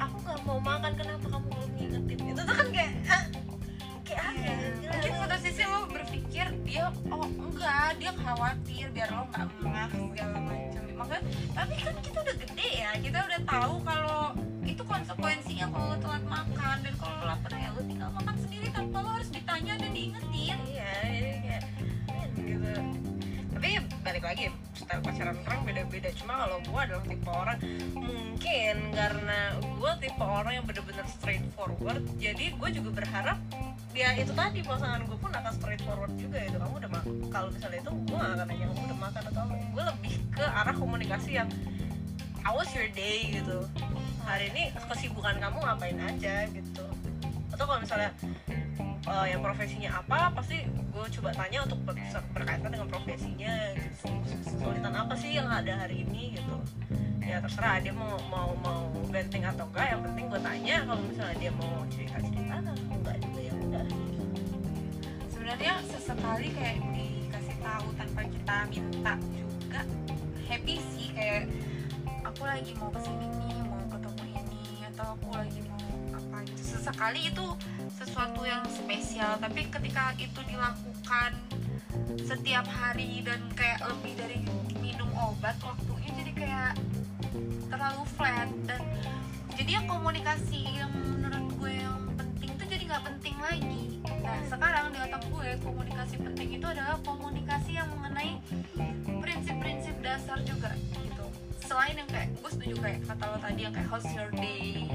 [0.00, 2.18] aku nggak mau makan kenapa kamu belum ngingetin?
[2.32, 3.24] Itu tuh kan kayak ah,
[4.08, 4.56] kayak apa ya?
[4.56, 4.88] Iya.
[4.88, 10.38] mungkin satu sisi lo berpikir dia oh enggak dia khawatir biar lo nggak ngah segala
[10.40, 14.22] macam makanya tapi kan kita udah gede ya kita udah tahu kalau
[14.68, 16.76] itu konsekuensinya kalau lo telat makan.
[16.84, 20.28] Dan kalau lo lapar ya lo tinggal makan sendiri tanpa lo harus ditanya dan diingetin.
[20.30, 20.90] Iya
[22.12, 22.72] men, gitu.
[23.56, 23.68] Tapi
[24.04, 26.08] balik lagi style pacaran orang beda-beda.
[26.14, 27.58] Cuma kalau gue adalah tipe orang
[28.38, 33.38] mungkin karena gue tipe orang yang bener-bener straightforward jadi gue juga berharap
[33.90, 37.82] ya itu tadi pasangan gue pun akan straightforward juga itu kamu udah makan kalau misalnya
[37.82, 41.48] itu gue gak akan nanya kamu udah makan atau gue lebih ke arah komunikasi yang
[42.46, 43.34] how was your day?
[43.34, 43.66] gitu.
[44.22, 46.46] Hari ini kesibukan kamu ngapain aja?
[46.48, 46.84] gitu.
[47.50, 48.14] Atau kalau misalnya
[49.08, 54.06] uh, yang profesinya apa pasti gue coba tanya untuk ber- berkaitan dengan profesinya gitu.
[54.44, 56.56] kesulitan apa sih yang ada hari ini gitu
[57.24, 61.36] ya terserah dia mau mau mau venting atau enggak yang penting gue tanya kalau misalnya
[61.36, 63.86] dia mau cerita cerita enggak juga ya udah
[65.28, 69.82] sebenarnya sesekali kayak dikasih tahu tanpa kita minta juga
[70.48, 71.52] happy sih kayak
[72.24, 75.84] aku lagi mau ke sini nih mau ketemu ini atau aku lagi mau
[76.16, 77.46] apa gitu sesekali itu
[77.98, 81.34] sesuatu yang spesial tapi ketika itu dilakukan
[82.22, 84.38] setiap hari dan kayak lebih dari
[84.78, 86.72] minum obat waktunya jadi kayak
[87.66, 88.78] terlalu flat dan
[89.58, 93.98] jadi yang komunikasi yang menurut gue yang penting tuh jadi nggak penting lagi.
[94.22, 98.38] Nah sekarang di otak gue komunikasi penting itu adalah komunikasi yang mengenai
[99.18, 101.26] prinsip-prinsip dasar juga gitu.
[101.58, 104.86] Selain yang kayak gue setuju kayak kata lo tadi yang kayak how's your day?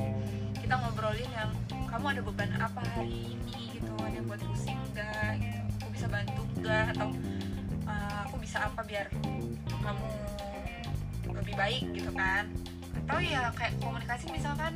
[0.63, 1.51] Kita ngobrolin yang
[1.93, 3.93] kamu ada beban apa hari ini gitu?
[4.01, 5.61] Ada buat pusing enggak gitu?
[5.77, 7.09] Aku bisa bantu enggak atau
[7.85, 9.13] uh, aku bisa apa biar
[9.69, 10.09] kamu
[11.37, 12.49] lebih baik gitu kan?
[12.97, 14.73] Atau ya kayak komunikasi misalkan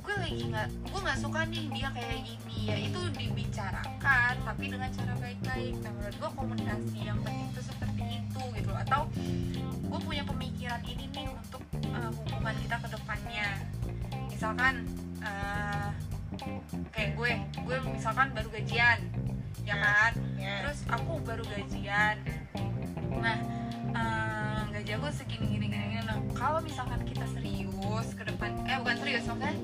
[0.00, 2.58] gue lagi nggak gue nggak suka nih dia kayak gini.
[2.72, 5.74] Ya itu dibicarakan tapi dengan cara baik-baik.
[5.84, 8.80] Nah menurut gue komunikasi yang penting itu seperti itu gitu loh.
[8.80, 9.02] atau
[9.84, 11.60] gue punya pemikiran ini nih untuk
[11.92, 13.48] uh, hubungan kita ke depannya.
[14.32, 14.88] Misalkan
[15.20, 15.92] uh,
[16.90, 17.32] kayak gue
[17.64, 18.98] gue misalkan baru gajian
[19.64, 20.12] ya kan?
[20.36, 20.60] Ya.
[20.66, 22.16] Terus aku baru gajian.
[23.16, 23.38] Nah
[23.94, 26.02] eh, gaji aku segini gini gini gini.
[26.04, 29.56] nah kalau misalkan kita serius ke depan eh bukan serius maksudnya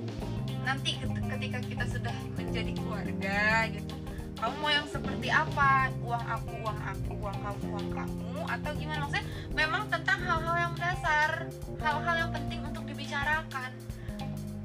[0.64, 3.94] nanti ket- ketika kita sudah menjadi keluarga gitu.
[4.40, 5.92] Kamu mau yang seperti apa?
[6.00, 8.40] Uang aku uang aku uang kamu uang kamu?
[8.48, 9.04] Atau gimana?
[9.04, 11.30] Maksudnya memang tentang hal-hal yang dasar
[11.76, 13.70] hal-hal yang penting untuk dibicarakan.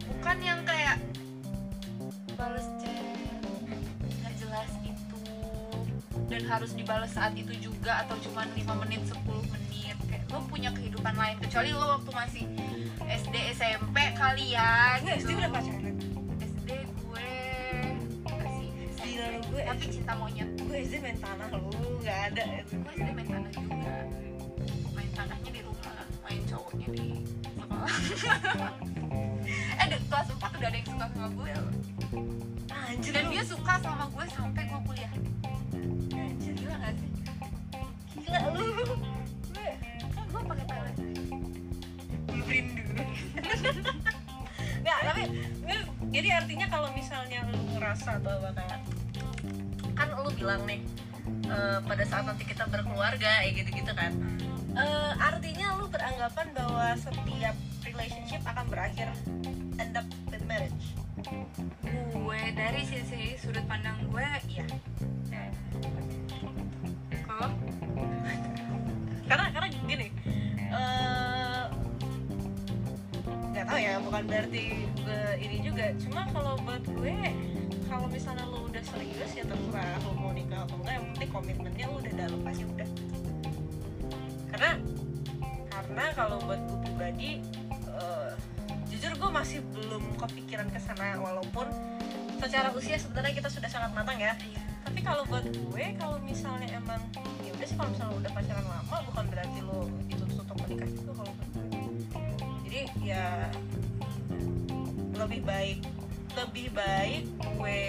[0.08, 0.96] Bukan yang kayak
[6.36, 9.24] dan harus dibalas saat itu juga atau cuma 5 menit 10
[9.56, 9.96] menit.
[10.12, 12.44] Kayak lo punya kehidupan lain kecuali lo waktu masih
[13.08, 15.00] SD SMP kali ya.
[15.00, 15.40] Gue SD gitu.
[15.40, 15.96] udah pacaran
[16.44, 17.30] SD gue
[18.28, 18.70] enggak sih
[19.00, 20.50] Gila lu, gue tapi cinta monyet.
[20.60, 21.72] gue SD main tanah lu
[22.04, 22.44] nggak ada.
[22.68, 23.96] Itu gue SD main tanah juga.
[24.92, 27.08] Main tanahnya di rumah main cowoknya di
[27.48, 27.96] sekolah.
[29.76, 31.52] Eh kelas 4 udah ada yang suka sama gue.
[32.96, 33.32] Anjir dan lu.
[33.36, 34.82] dia suka sama gue sampai gue
[38.26, 38.66] gila lu.
[39.54, 39.70] Gue
[40.12, 40.98] kan gue pakai talent
[42.46, 42.84] rindu
[44.86, 45.24] nggak tapi
[46.14, 48.80] jadi artinya kalau misalnya lu ngerasa bahwa kayak
[49.98, 50.80] kan lu bilang nih
[51.50, 54.14] eh, pada saat nanti kita berkeluarga ya gitu-gitu kan.
[54.76, 57.56] Eh, artinya lu beranggapan bahwa setiap
[57.88, 59.08] relationship akan berakhir
[59.80, 60.86] end up with marriage.
[62.14, 64.68] Gue dari sisi sudut pandang gue iya
[73.76, 75.92] tahu ya bukan berarti gue ini juga.
[76.00, 77.12] Cuma kalau buat gue
[77.92, 80.96] kalau misalnya lu udah serius ya terserah lu mau nikah atau enggak.
[80.96, 82.90] Yang penting komitmennya udah dalam aja udah.
[84.48, 84.72] Karena
[85.68, 87.44] karena kalau buat gue pribadi
[88.00, 88.32] eh,
[88.96, 91.20] jujur gue masih belum kepikiran ke sana.
[91.20, 91.68] Walaupun
[92.40, 94.40] secara usia sebenarnya kita sudah sangat matang ya.
[94.88, 97.04] Tapi kalau buat gue kalau misalnya emang
[97.44, 101.12] ya udah sih kalau misalnya udah pacaran lama bukan berarti lo itu untuk menikah juga.
[101.12, 101.36] Kalau
[103.04, 103.52] ya
[105.16, 105.80] lebih baik
[106.36, 107.24] lebih baik
[107.56, 107.80] gue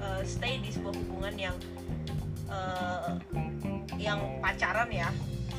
[0.00, 1.56] uh, stay di sebuah hubungan yang
[2.52, 3.16] uh,
[3.96, 5.08] yang pacaran ya.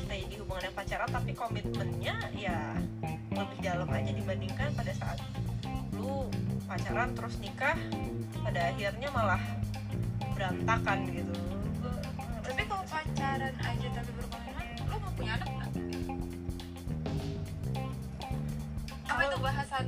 [0.06, 2.78] Stay di hubungan yang pacaran tapi komitmennya ya
[3.34, 5.18] lebih dalam aja dibandingkan pada saat
[5.94, 6.30] lu
[6.64, 7.76] pacaran terus nikah
[8.40, 9.42] pada akhirnya malah
[10.32, 11.34] berantakan gitu.
[12.46, 15.50] Tapi kalau pacaran aja tapi berkomitmen lo mau punya anak
[19.40, 19.84] bahasan.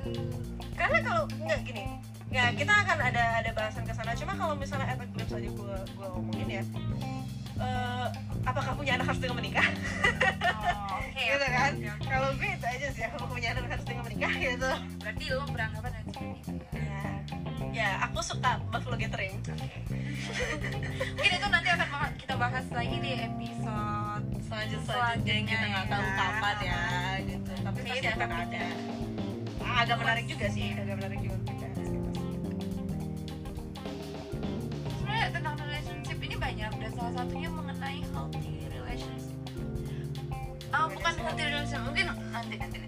[0.74, 1.84] Karena kalau nggak gini.
[2.30, 4.14] Ya kita akan ada ada bahasan ke sana.
[4.14, 6.62] Cuma kalau misalnya a glimpse aja gue gue ngomongin ya
[7.60, 8.06] eh,
[8.48, 9.68] apakah punya anak harus dengan menikah?
[10.60, 11.72] Oh, oke gitu oke, kan?
[11.76, 12.06] oke.
[12.08, 14.70] kalau gue itu aja sih apakah punya anak harus dengan menikah gitu.
[15.02, 16.32] Berarti lo beranggapan sini
[16.72, 17.02] ya
[17.70, 19.34] ya aku suka buffalo gathering.
[21.18, 26.02] Mungkin itu nanti akan kita bahas lagi di episode selanjutnya selanjutnya yang kita nggak tahu
[26.02, 26.14] ya.
[26.18, 26.82] kapan ya
[27.22, 27.50] gitu.
[27.60, 28.64] Tapi pasti Kayaknya akan ada
[29.76, 30.74] agak menarik juga sih.
[30.74, 32.08] Agak menarik juga dibahas gitu.
[34.90, 36.72] sebenarnya tentang relationship ini banyak.
[36.76, 39.38] Dan salah satunya mengenai healthy relationship
[40.70, 42.78] Ah, bukan healthy relationship mungkin nanti nanti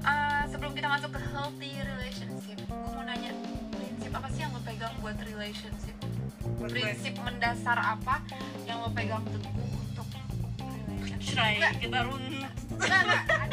[0.00, 3.34] Ah, sebelum kita masuk ke healthy relationship gue mau nanya
[3.74, 5.96] prinsip apa sih yang lo pegang buat relationship?
[6.56, 6.78] Buat gue.
[6.78, 8.22] prinsip mendasar apa
[8.64, 10.06] yang lo pegang teguh untuk
[10.86, 11.82] relationship?
[11.82, 13.45] Kita enggak, enggak, ada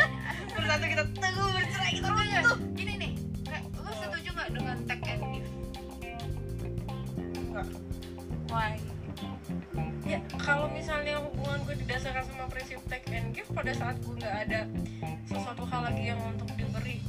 [0.63, 3.11] bersatu kita teguh bercerai kita Oh iya, gini nih,
[3.43, 5.49] kayak lo setuju nggak dengan take and give?
[7.35, 7.67] Enggak.
[8.47, 8.73] Why?
[10.03, 14.35] ya kalau misalnya hubungan gue didasarkan sama prinsip take and give pada saat gue nggak
[14.45, 14.67] ada
[15.23, 16.99] sesuatu hal lagi yang untuk diberi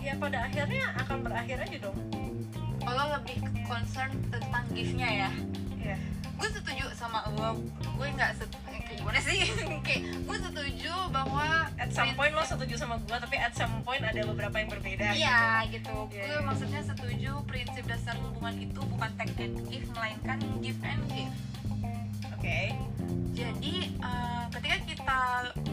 [0.00, 1.98] ya pada akhirnya akan berakhir aja dong
[2.84, 5.30] lo lebih concern tentang give-nya ya?
[5.80, 5.96] ya
[6.34, 8.63] Gue setuju sama lo, gue nggak setuju
[9.04, 9.36] gimana sih?
[9.86, 14.00] kayak gue setuju bahwa at some point lo setuju sama gue tapi at some point
[14.00, 16.40] ada beberapa yang berbeda Iya gitu, Iya, gue iya.
[16.40, 21.34] maksudnya setuju prinsip dasar hubungan itu bukan take and give melainkan give and give.
[22.26, 22.58] oke
[23.30, 25.20] Jadi eh, ketika kita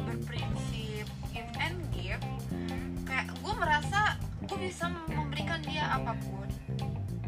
[0.01, 2.19] berprinsip give and give,
[3.03, 6.49] kayak gue merasa gue bisa memberikan dia apa pun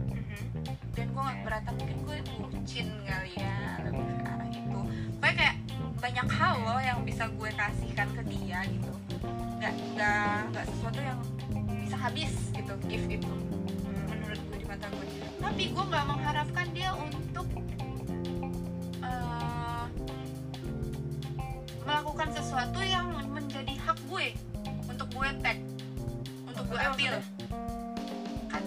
[0.04, 0.44] Mhm.
[0.92, 4.80] dan gue nggak keberatan mungkin gue bucin kali ya lebih ke arah itu
[5.14, 5.56] Pokoknya kayak
[6.04, 8.92] banyak hal loh yang bisa gue kasihkan ke dia gitu.
[9.56, 11.20] Nggak nggak nggak sesuatu yang
[11.80, 13.34] bisa habis gitu gift itu
[14.12, 15.08] menurut gue di mata gue.
[15.40, 17.48] Tapi gue nggak mengharapkan dia untuk
[19.00, 19.86] eh,
[21.88, 24.36] melakukan sesuatu yang menjadi hak gue
[24.92, 25.58] untuk gue tag
[26.52, 27.14] untuk gue ambil.
[28.52, 28.64] kan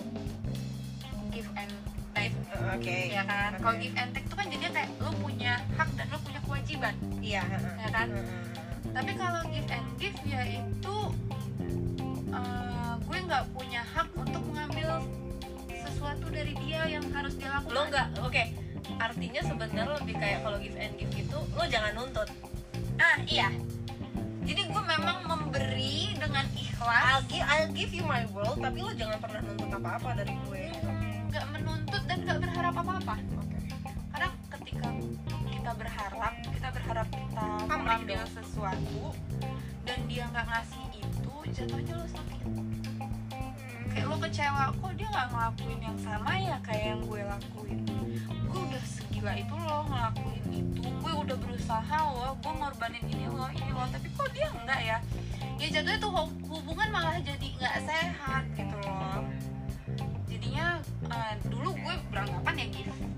[1.29, 1.73] give and
[2.17, 2.97] take oke.
[3.13, 3.51] Ya kan?
[3.53, 3.61] Oke.
[3.61, 6.95] kalau give and take itu kan jadinya kayak lo punya hak dan lo punya kewajiban.
[7.19, 7.43] Iya
[7.83, 8.09] ya kan?
[8.15, 8.55] Heeh.
[8.95, 10.97] tapi kalau give and give ya itu
[12.31, 15.03] eh, gue nggak punya hak untuk mengambil
[15.83, 17.75] sesuatu dari dia yang harus dia lakukan.
[17.75, 18.43] Lo nggak oke.
[19.03, 22.31] Artinya sebenarnya lebih kayak kalau give and give itu lo jangan nuntut.
[23.03, 23.51] Ah iya.
[24.47, 27.03] Jadi gue memang memberi dengan ikhlas.
[27.03, 30.71] I'll give, I'll give you my world tapi lo jangan pernah nuntut apa-apa dari gue.
[31.35, 33.19] Nggak menuntut dan nggak berharap apa-apa
[34.67, 34.91] ketika
[35.47, 39.15] kita berharap kita berharap kita mengambil sesuatu
[39.87, 42.43] dan dia nggak ngasih itu jatuhnya lo sakit.
[43.95, 47.79] Kayak lo kecewa kok dia nggak ngelakuin yang sama ya kayak yang gue lakuin?
[48.51, 50.83] Gue udah segila itu lo ngelakuin itu.
[50.83, 54.99] Gue udah berusaha lo gue ngorbanin ini lo ini lo tapi kok dia enggak ya?
[55.63, 59.23] Ya jatuhnya tuh hub- hubungan malah jadi nggak sehat gitu loh.
[60.27, 63.16] Jadinya eh, dulu gue beranggapan ya sih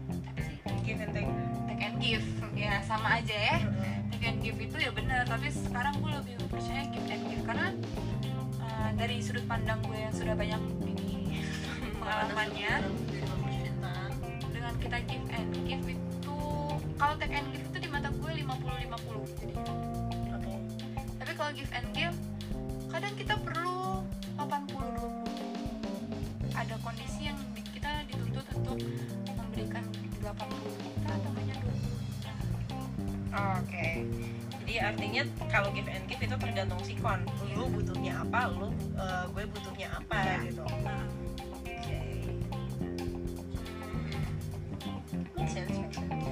[0.89, 1.29] give and take
[1.69, 2.25] take and give.
[2.57, 3.61] Ya sama aja ya.
[4.09, 7.45] Take and give itu ya benar tapi sekarang gue lebih percaya give and give.
[7.45, 7.77] Karena
[8.65, 10.57] uh, dari sudut pandang gue yang sudah banyak
[10.89, 11.45] ini
[12.01, 12.89] pengalamannya
[14.49, 16.41] dengan kita give and give itu
[16.97, 19.55] kalau take and give itu di mata gue 50-50 jadi
[20.33, 20.55] oke.
[21.21, 22.17] Tapi kalau give and give
[22.89, 24.01] kadang kita perlu
[24.41, 27.18] 80-20 ada kondisi
[30.39, 32.33] 80 kita atau hanya 20 kita
[33.35, 33.89] oke.
[34.59, 37.21] Jadi artinya kalau give and give itu tergantung sikon
[37.57, 40.37] lu butuhnya apa lu eh, gue butuhnya apa Ya.
[40.45, 40.63] gitu.
[40.85, 41.05] Nah,
[41.57, 41.79] oke.
[45.35, 46.29] Make sense make sense.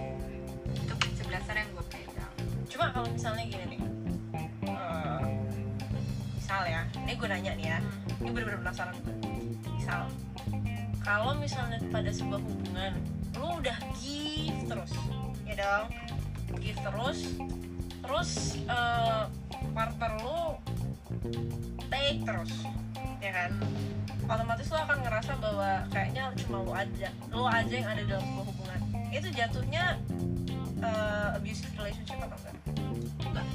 [1.07, 2.33] Itu dasar yang gue pegang.
[2.69, 3.81] Cuma kalau misalnya gini nih
[4.69, 5.21] eh,
[6.37, 7.79] misal ya ini gue nanya nih ya.
[8.21, 9.15] Ini bener-bener penasaran gue
[9.73, 10.03] misal
[11.01, 12.93] kalau misalnya pada sebuah hubungan
[13.41, 14.93] lu udah give terus.
[15.47, 15.87] Ya dong.
[16.61, 17.19] Give terus.
[18.03, 18.31] Terus
[18.67, 19.25] eh,
[19.73, 20.41] partner lu
[21.91, 22.53] take terus.
[23.21, 23.51] Ya kan?
[24.27, 28.47] Otomatis lu akan ngerasa bahwa kayaknya cuma lu aja lu aja yang ada dalam sebuah
[28.51, 28.81] hubungan.
[29.13, 29.85] Itu jatuhnya
[30.83, 32.57] eh, abusive relationship atau enggak?
[33.23, 33.47] Enggak.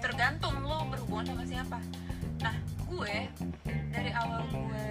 [0.00, 1.78] Tergantung lo berhubungan sama siapa.
[2.40, 2.56] Nah
[2.88, 3.14] gue
[3.90, 4.88] dari awal gue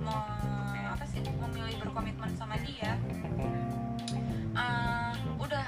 [0.00, 0.69] mau
[2.00, 2.96] berkomitmen sama dia
[4.56, 5.66] eh, udah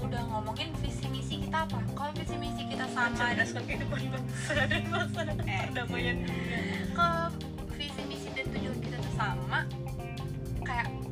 [0.00, 1.84] udah ngomongin visi misi kita apa?
[1.92, 5.60] Kalau visi misi kita sama mencerdaskan kehidupan bangsa dan masa Eh.
[5.68, 6.60] perdamaian dunia
[6.96, 7.08] ke
[7.76, 8.98] visi misi dan tujuan kita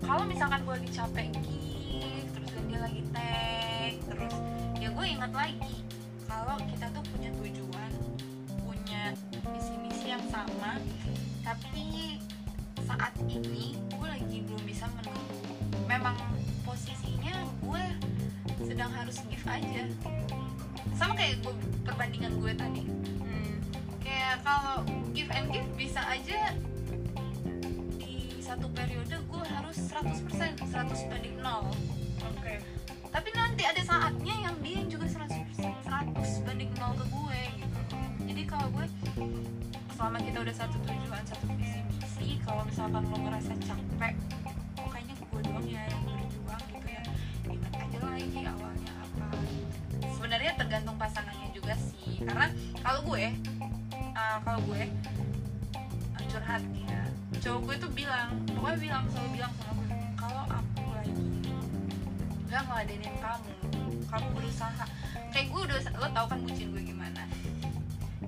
[0.09, 4.35] kalau misalkan gue lagi capek gitu terus dia lagi tag terus
[4.81, 5.77] ya gue ingat lagi
[6.25, 7.93] kalau kita tuh punya tujuan
[8.65, 9.13] punya
[9.53, 10.81] visi misi yang sama
[11.45, 12.17] tapi
[12.89, 13.88] saat ini
[14.19, 15.55] lagi belum bisa menunggu
[15.87, 16.19] memang
[16.67, 17.85] posisinya gue
[18.67, 19.87] sedang harus give aja.
[20.99, 21.55] Sama kayak gue
[21.87, 22.83] perbandingan gue tadi.
[23.23, 23.55] Hmm.
[24.03, 24.83] kayak kalau
[25.15, 26.51] give and give bisa aja
[27.95, 30.67] di satu periode gue harus 100% 100
[31.15, 31.71] banding 0
[32.27, 32.55] oke.
[33.15, 37.79] Tapi nanti ada saatnya yang dia juga 100% 100 banding 0 ke gue gitu.
[38.35, 38.87] Jadi kalau gue
[39.95, 41.88] selama kita udah satu tujuan satu visi
[42.49, 44.15] kalau misalkan lo ngerasa capek
[44.73, 47.03] kok kayaknya gue doang ya yang berjuang gitu ya.
[47.45, 49.29] Ingat aja lagi awalnya apa.
[50.17, 52.49] Sebenarnya tergantung pasangannya juga sih karena
[52.81, 53.25] kalau gue
[54.17, 54.83] uh, kalau gue
[56.17, 57.03] uh, curhat ya.
[57.45, 61.29] Cowok gue tuh bilang pokoknya bilang selalu bilang sama gue kalau aku lagi
[62.49, 63.53] nggak ngeladenin kamu
[64.09, 64.85] kamu berusaha.
[65.37, 67.29] Kayak gue udah lo tau kan bucin gue gimana.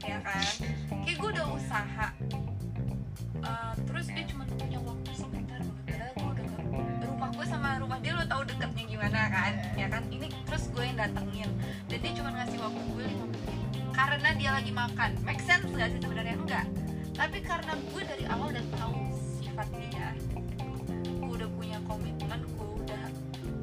[0.04, 0.44] Ya kan
[14.10, 15.10] karena dia lagi makan.
[15.22, 16.34] Make sense gak sih sebenarnya?
[16.34, 16.66] Enggak.
[17.14, 18.98] Tapi karena gue dari awal udah tahu
[19.38, 20.08] sifat dia
[20.98, 23.04] gue udah punya komitmen gue udah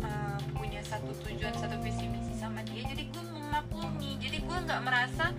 [0.07, 4.15] uh, punya satu tujuan satu visi misi sama dia jadi gue memaklumi.
[4.23, 5.35] Jadi gue nggak merasa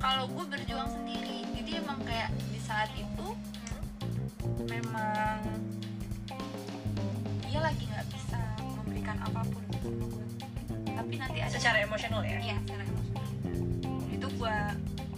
[0.00, 1.44] kalau gue berjuang sendiri.
[1.52, 3.28] Jadi emang kayak di saat itu
[4.64, 5.44] memang
[7.44, 8.40] dia lagi nggak bisa
[8.80, 10.24] memberikan apa pun sama gue.
[10.88, 12.40] Tapi nanti ada secara emosional ya?
[12.40, 12.77] Iya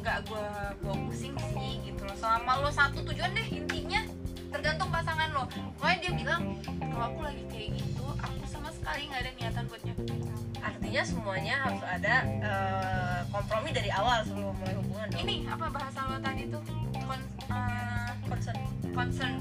[0.01, 0.47] nggak gue
[0.81, 2.17] bawa pusing sih gitu loh.
[2.17, 4.03] Selama lo satu tujuan deh intinya.
[4.51, 5.45] Tergantung pasangan lo.
[5.79, 9.83] Pokoknya dia bilang kalau aku lagi kayak gitu aku sama sekali nggak ada niatan buat
[9.87, 15.21] nyakitin kamu artinya semuanya harus ada eh, kompromi dari awal sebelum mulai hubungan dong.
[15.25, 16.63] ini apa bahasa lo tadi tuh?
[17.07, 18.59] Kon, eh, concern.
[18.93, 19.35] concern.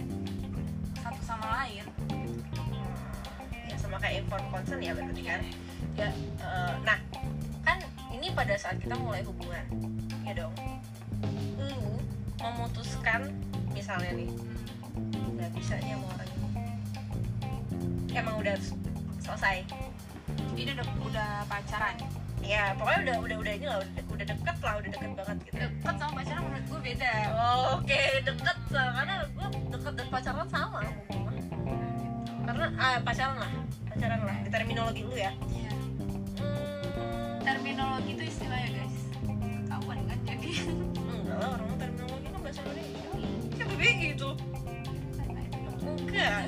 [1.01, 1.85] Satu sama lain.
[3.67, 5.41] Ya sama kayak inform concern ya berarti kan?
[5.99, 6.97] Ya eh, nah
[7.65, 7.77] kan
[8.19, 9.63] ini pada saat kita mulai hubungan.
[10.27, 10.51] Ya dong.
[11.55, 11.95] Lu
[12.43, 13.31] memutuskan
[13.71, 14.27] misalnya nih
[15.39, 16.49] nggak bisa nih sama orang ini.
[18.11, 18.55] Emang udah
[19.23, 19.63] selesai?
[20.51, 21.95] Ini udah udah pacaran?
[22.43, 25.55] Ya pokoknya udah udah udah ini lah udah, udah deket lah udah deket banget gitu.
[25.63, 27.13] Deket sama pacaran menurut gue beda.
[27.39, 30.81] Oh, oke deket sama karena gue deket dan pacaran sama.
[32.43, 33.51] Karena ah, pacaran lah
[33.87, 35.31] pacaran lah di terminologi lu ya.
[35.47, 35.71] Iya.
[36.39, 36.78] hmm,
[37.69, 38.97] terminologi itu istilahnya guys.
[39.29, 40.51] Ketahuan kan jadi.
[41.05, 43.09] Enggak lah orang terminologi kan bahasa Indonesia.
[43.53, 44.29] Ya begitu gitu.
[45.85, 46.41] Enggak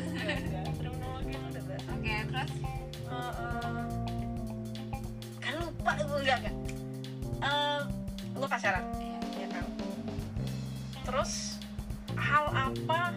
[0.82, 1.90] terminologi itu udah bahasa.
[1.94, 2.50] Oke terus?
[3.06, 3.84] Eh, eh,
[5.38, 6.56] kan lupa gue enggak enggak.
[7.46, 7.82] Eh,
[8.34, 9.20] lu pacaran iya.
[9.46, 9.66] ya kan?
[11.06, 11.62] Terus
[12.18, 13.14] hal apa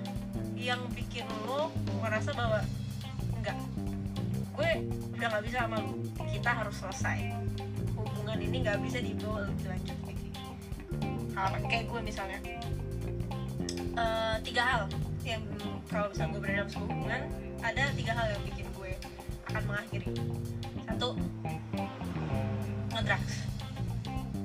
[0.61, 1.73] yang bikin lo
[2.05, 2.61] merasa bahwa
[3.41, 3.57] enggak?
[4.53, 4.71] Gue
[5.17, 7.33] udah nggak bisa sama lu kita harus selesai
[8.55, 10.39] ini nggak bisa dibawa lebih lanjut kayak gini
[11.35, 12.39] hal kayak gue misalnya.
[13.99, 14.83] Eh, tiga hal
[15.27, 15.43] yang
[15.91, 17.23] kalau misalnya gue berada dalam sebuah hubungan
[17.67, 18.93] ada tiga hal yang bikin gue
[19.51, 20.09] akan mengakhiri.
[20.87, 21.09] Satu
[22.95, 23.35] ngedrugs.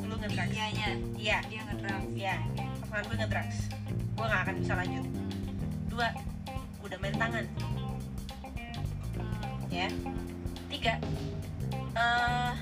[0.02, 0.50] Lu ngedrugs.
[0.58, 1.38] Dianya iya.
[1.46, 2.42] Dia ngedrum ya
[2.82, 3.58] pasangan gue ngedrugs.
[3.94, 5.06] Gue gak akan bisa lanjut.
[5.86, 6.08] Dua
[6.82, 7.46] udah main tangan.
[9.70, 9.86] Ya.
[10.66, 10.98] Tiga
[11.94, 12.54] eh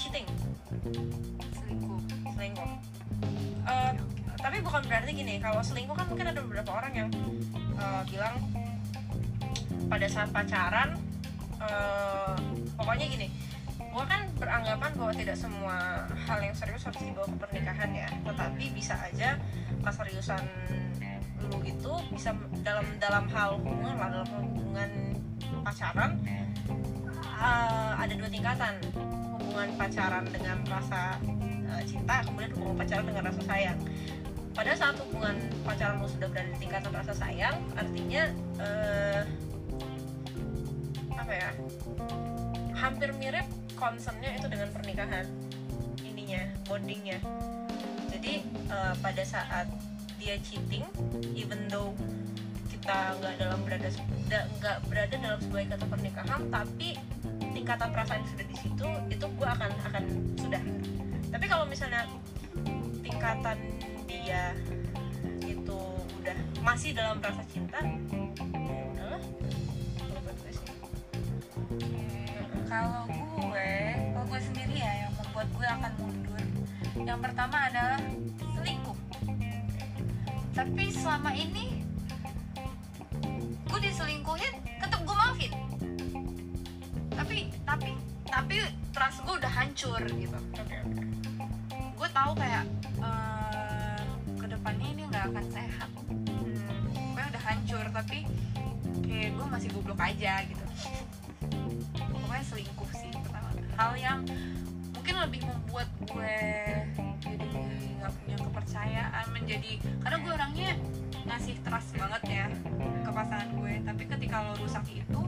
[0.00, 0.24] cheating
[1.54, 2.00] selingkuh.
[2.34, 2.70] Selingkuh.
[3.64, 3.92] Eh,
[4.36, 7.08] tapi bukan berarti gini kalau selingkuh kan mungkin ada beberapa orang yang
[7.80, 8.36] eh, bilang
[9.88, 11.00] pada saat pacaran
[11.60, 12.36] eh,
[12.76, 13.28] pokoknya gini
[13.74, 18.08] gue kan beranggapan bahwa tidak semua hal yang serius harus dibawa ke pernikahan ya.
[18.26, 19.38] Tetapi bisa aja
[19.86, 20.42] keseriusan
[21.44, 22.32] lu itu bisa
[22.64, 24.90] dalam dalam hal hubungan lah dalam hubungan
[25.60, 28.74] pacaran eh, ada dua tingkatan
[29.54, 31.14] hubungan pacaran dengan rasa
[31.70, 33.78] eh, cinta kemudian hubungan pacaran dengan rasa sayang.
[34.50, 39.22] Pada saat hubungan pacaran lu sudah berada di tingkatan rasa sayang artinya eh,
[41.14, 41.50] apa ya
[42.74, 43.46] hampir mirip
[43.78, 45.22] concernnya itu dengan pernikahan
[46.02, 47.22] ininya bondingnya.
[48.10, 49.70] Jadi eh, pada saat
[50.18, 50.82] dia cheating
[51.38, 51.94] even though
[52.74, 53.86] kita nggak dalam berada
[54.26, 56.98] da- nggak berada dalam sebuah ikatan pernikahan tapi
[57.54, 60.02] tingkatan perasaan sudah di situ itu gue akan akan
[60.34, 60.62] sudah.
[61.30, 62.02] Tapi kalau misalnya
[63.00, 63.56] tingkatan
[64.10, 64.50] dia
[65.46, 65.78] itu
[66.20, 67.78] udah masih dalam rasa cinta
[68.66, 69.16] ya gue
[72.66, 73.70] kalau gue
[74.10, 76.42] kalau gue sendiri ya yang membuat gue akan mundur.
[77.06, 78.00] Yang pertama adalah
[78.58, 78.98] selingkuh.
[80.54, 81.86] Tapi selama ini
[83.70, 85.63] gue diselingkuhin tetap gue maafin
[87.14, 87.90] tapi tapi
[88.26, 88.56] tapi
[88.90, 90.38] trust gue udah hancur gitu.
[91.94, 92.64] Gue tahu kayak
[92.98, 94.02] eh,
[94.38, 95.90] ke depannya ini nggak akan sehat.
[96.92, 98.18] Gue udah hancur tapi
[99.06, 100.64] kayak gue masih goblok aja gitu.
[101.94, 103.50] Pokoknya selingkuh sih pertama.
[103.78, 104.18] Hal yang
[104.94, 106.38] mungkin lebih membuat gue
[107.22, 107.46] jadi
[108.00, 110.70] nggak punya kepercayaan menjadi karena gue orangnya
[111.24, 112.46] ngasih trust banget ya
[113.04, 113.74] ke pasangan gue.
[113.84, 115.20] Tapi ketika lo rusak itu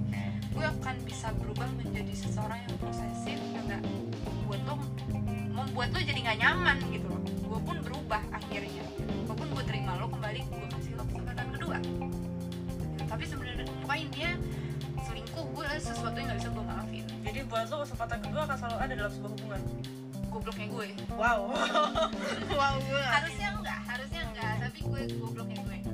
[0.57, 4.74] gue akan bisa berubah menjadi seseorang yang posesif yang nggak membuat lo
[5.53, 7.20] membuat lo jadi nggak nyaman gitu loh.
[7.24, 8.84] Gue pun berubah akhirnya.
[9.28, 11.78] Walaupun gue terima lo kembali gue kasih lo kesempatan kedua.
[13.07, 14.32] Tapi sebenarnya pokoknya intinya
[15.07, 17.05] selingkuh gue sesuatu yang nggak bisa gue maafin.
[17.24, 19.62] Jadi buat lo kesempatan kedua akan selalu ada dalam sebuah hubungan?
[20.32, 20.88] Gobloknya gue.
[21.16, 21.40] Wow.
[22.57, 24.53] Wow gue harusnya enggak harusnya enggak.
[24.64, 25.86] Tapi gue gobloknya gue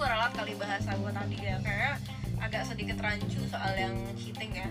[0.00, 2.00] gue ralat kali bahasa gue tadi ya kayak
[2.40, 4.68] agak sedikit rancu soal yang cheating ya.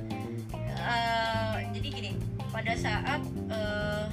[0.58, 2.12] Eh, jadi gini
[2.50, 4.10] pada saat eh,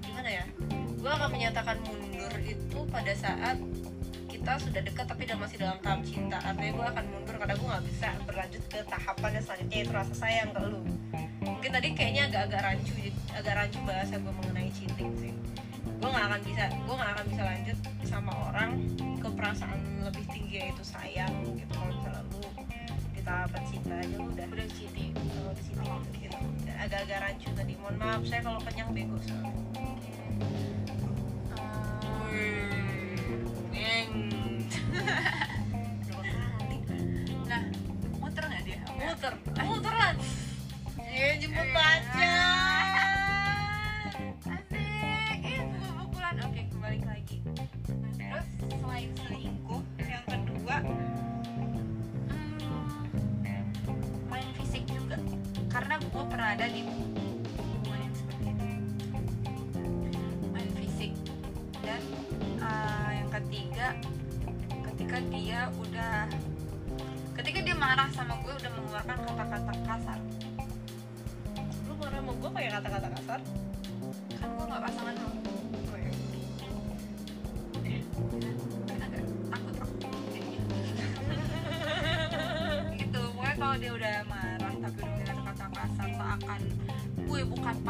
[0.00, 3.60] gimana ya gue akan menyatakan mundur itu pada saat
[4.24, 6.40] kita sudah dekat tapi masih dalam tahap cinta.
[6.40, 10.14] Artinya gue akan mundur karena gue nggak bisa berlanjut ke tahapan yang selanjutnya yaitu rasa
[10.16, 10.80] sayang ke lu.
[11.44, 12.92] Mungkin tadi kayaknya agak-agak rancu
[13.36, 15.43] agak rancu bahasa gue mengenai cheating sih
[16.04, 18.76] gue nggak akan bisa gue nggak akan bisa lanjut sama orang
[19.16, 21.72] ke perasaan lebih tinggi yaitu sayang gitu.
[21.72, 22.44] Kalau misalnya lu
[23.24, 25.80] tahapan cinta aja lu udah udah cheating kalau di sini
[26.20, 26.36] gitu.
[26.76, 27.72] agak-agak rancu tadi.
[27.80, 29.48] Mohon maaf saya kalau kenyang bego soalnya.
[29.64, 29.96] Kali.
[37.48, 37.64] nah
[38.20, 38.76] muter nggak dia?
[38.92, 40.20] Muter muteran
[41.00, 42.13] Iya jemput pacar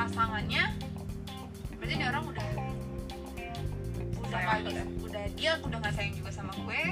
[0.04, 0.68] pasangannya
[1.80, 2.48] berarti ini orang udah
[4.20, 5.24] udah Sayang nggak udah.
[5.32, 6.82] dia udah nggak sayang juga sama gue.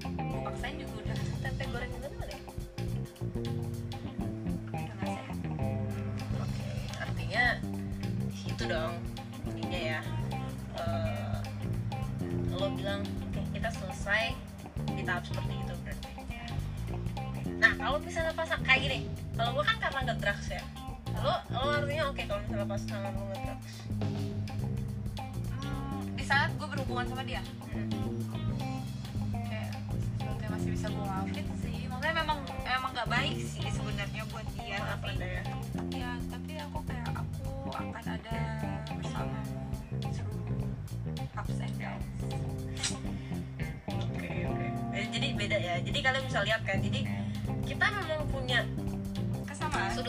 [0.00, 2.40] Gue paksain juga udah tempe goreng itu deh.
[4.72, 5.36] Udah nggak sehat
[6.40, 7.44] oke artinya
[8.24, 8.94] di situ dong
[9.44, 10.00] intinya ya.
[10.80, 11.36] Eh,
[12.56, 14.32] lo bilang oke kita selesai
[14.96, 16.10] di tahap seperti itu berarti.
[17.60, 18.98] Nah kalau misalnya pasang kayak gini
[19.36, 20.64] kalau gue kan karena nggak drugs ya
[21.20, 23.74] lo lo artinya oke kalau misalnya pasangan lo drugs
[25.60, 27.42] Hmm, di saat gue berhubungan sama dia.
[29.44, 31.76] Kayak sesuatu yang masih bisa gue maafin sih.
[31.90, 35.42] Makanya memang emang gak baik sih sebenarnya buat dia maaf tapi ya.
[35.92, 38.38] ya tapi aku kayak aku akan ada
[38.96, 39.38] bersama
[40.08, 40.64] seluruh
[41.36, 42.06] ups and downs.
[43.90, 44.66] Oke oke.
[44.96, 45.74] Eh, jadi beda ya.
[45.84, 47.00] Jadi kalian bisa lihat kan jadi
[47.68, 48.29] kita memang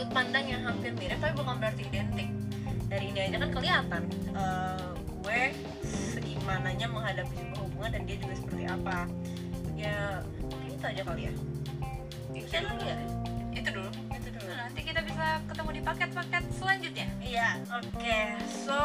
[0.02, 2.26] sudut pandang yang hampir mirip tapi bukan berarti identik.
[2.90, 4.02] Dari ini aja kan kelihatan
[4.34, 5.42] eh, gue
[5.86, 9.06] segimananya menghadapi sebuah hubungan dan dia juga seperti apa.
[9.78, 10.26] Ya
[10.66, 11.32] itu aja kali ya.
[12.34, 12.82] Itu dulu.
[12.82, 12.96] ya
[13.54, 13.90] itu dulu.
[14.10, 14.50] Itu dulu.
[14.50, 17.06] Nanti kita bisa ketemu di paket-paket selanjutnya.
[17.22, 18.20] Iya oke.
[18.50, 18.80] So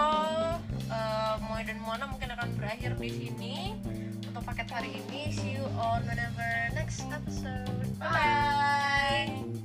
[0.70, 3.74] eh, Moe dan Moana mungkin akan berakhir di sini
[4.22, 5.34] untuk paket hari ini.
[5.34, 7.90] See you on whenever next episode.
[7.98, 9.57] Bye, -bye.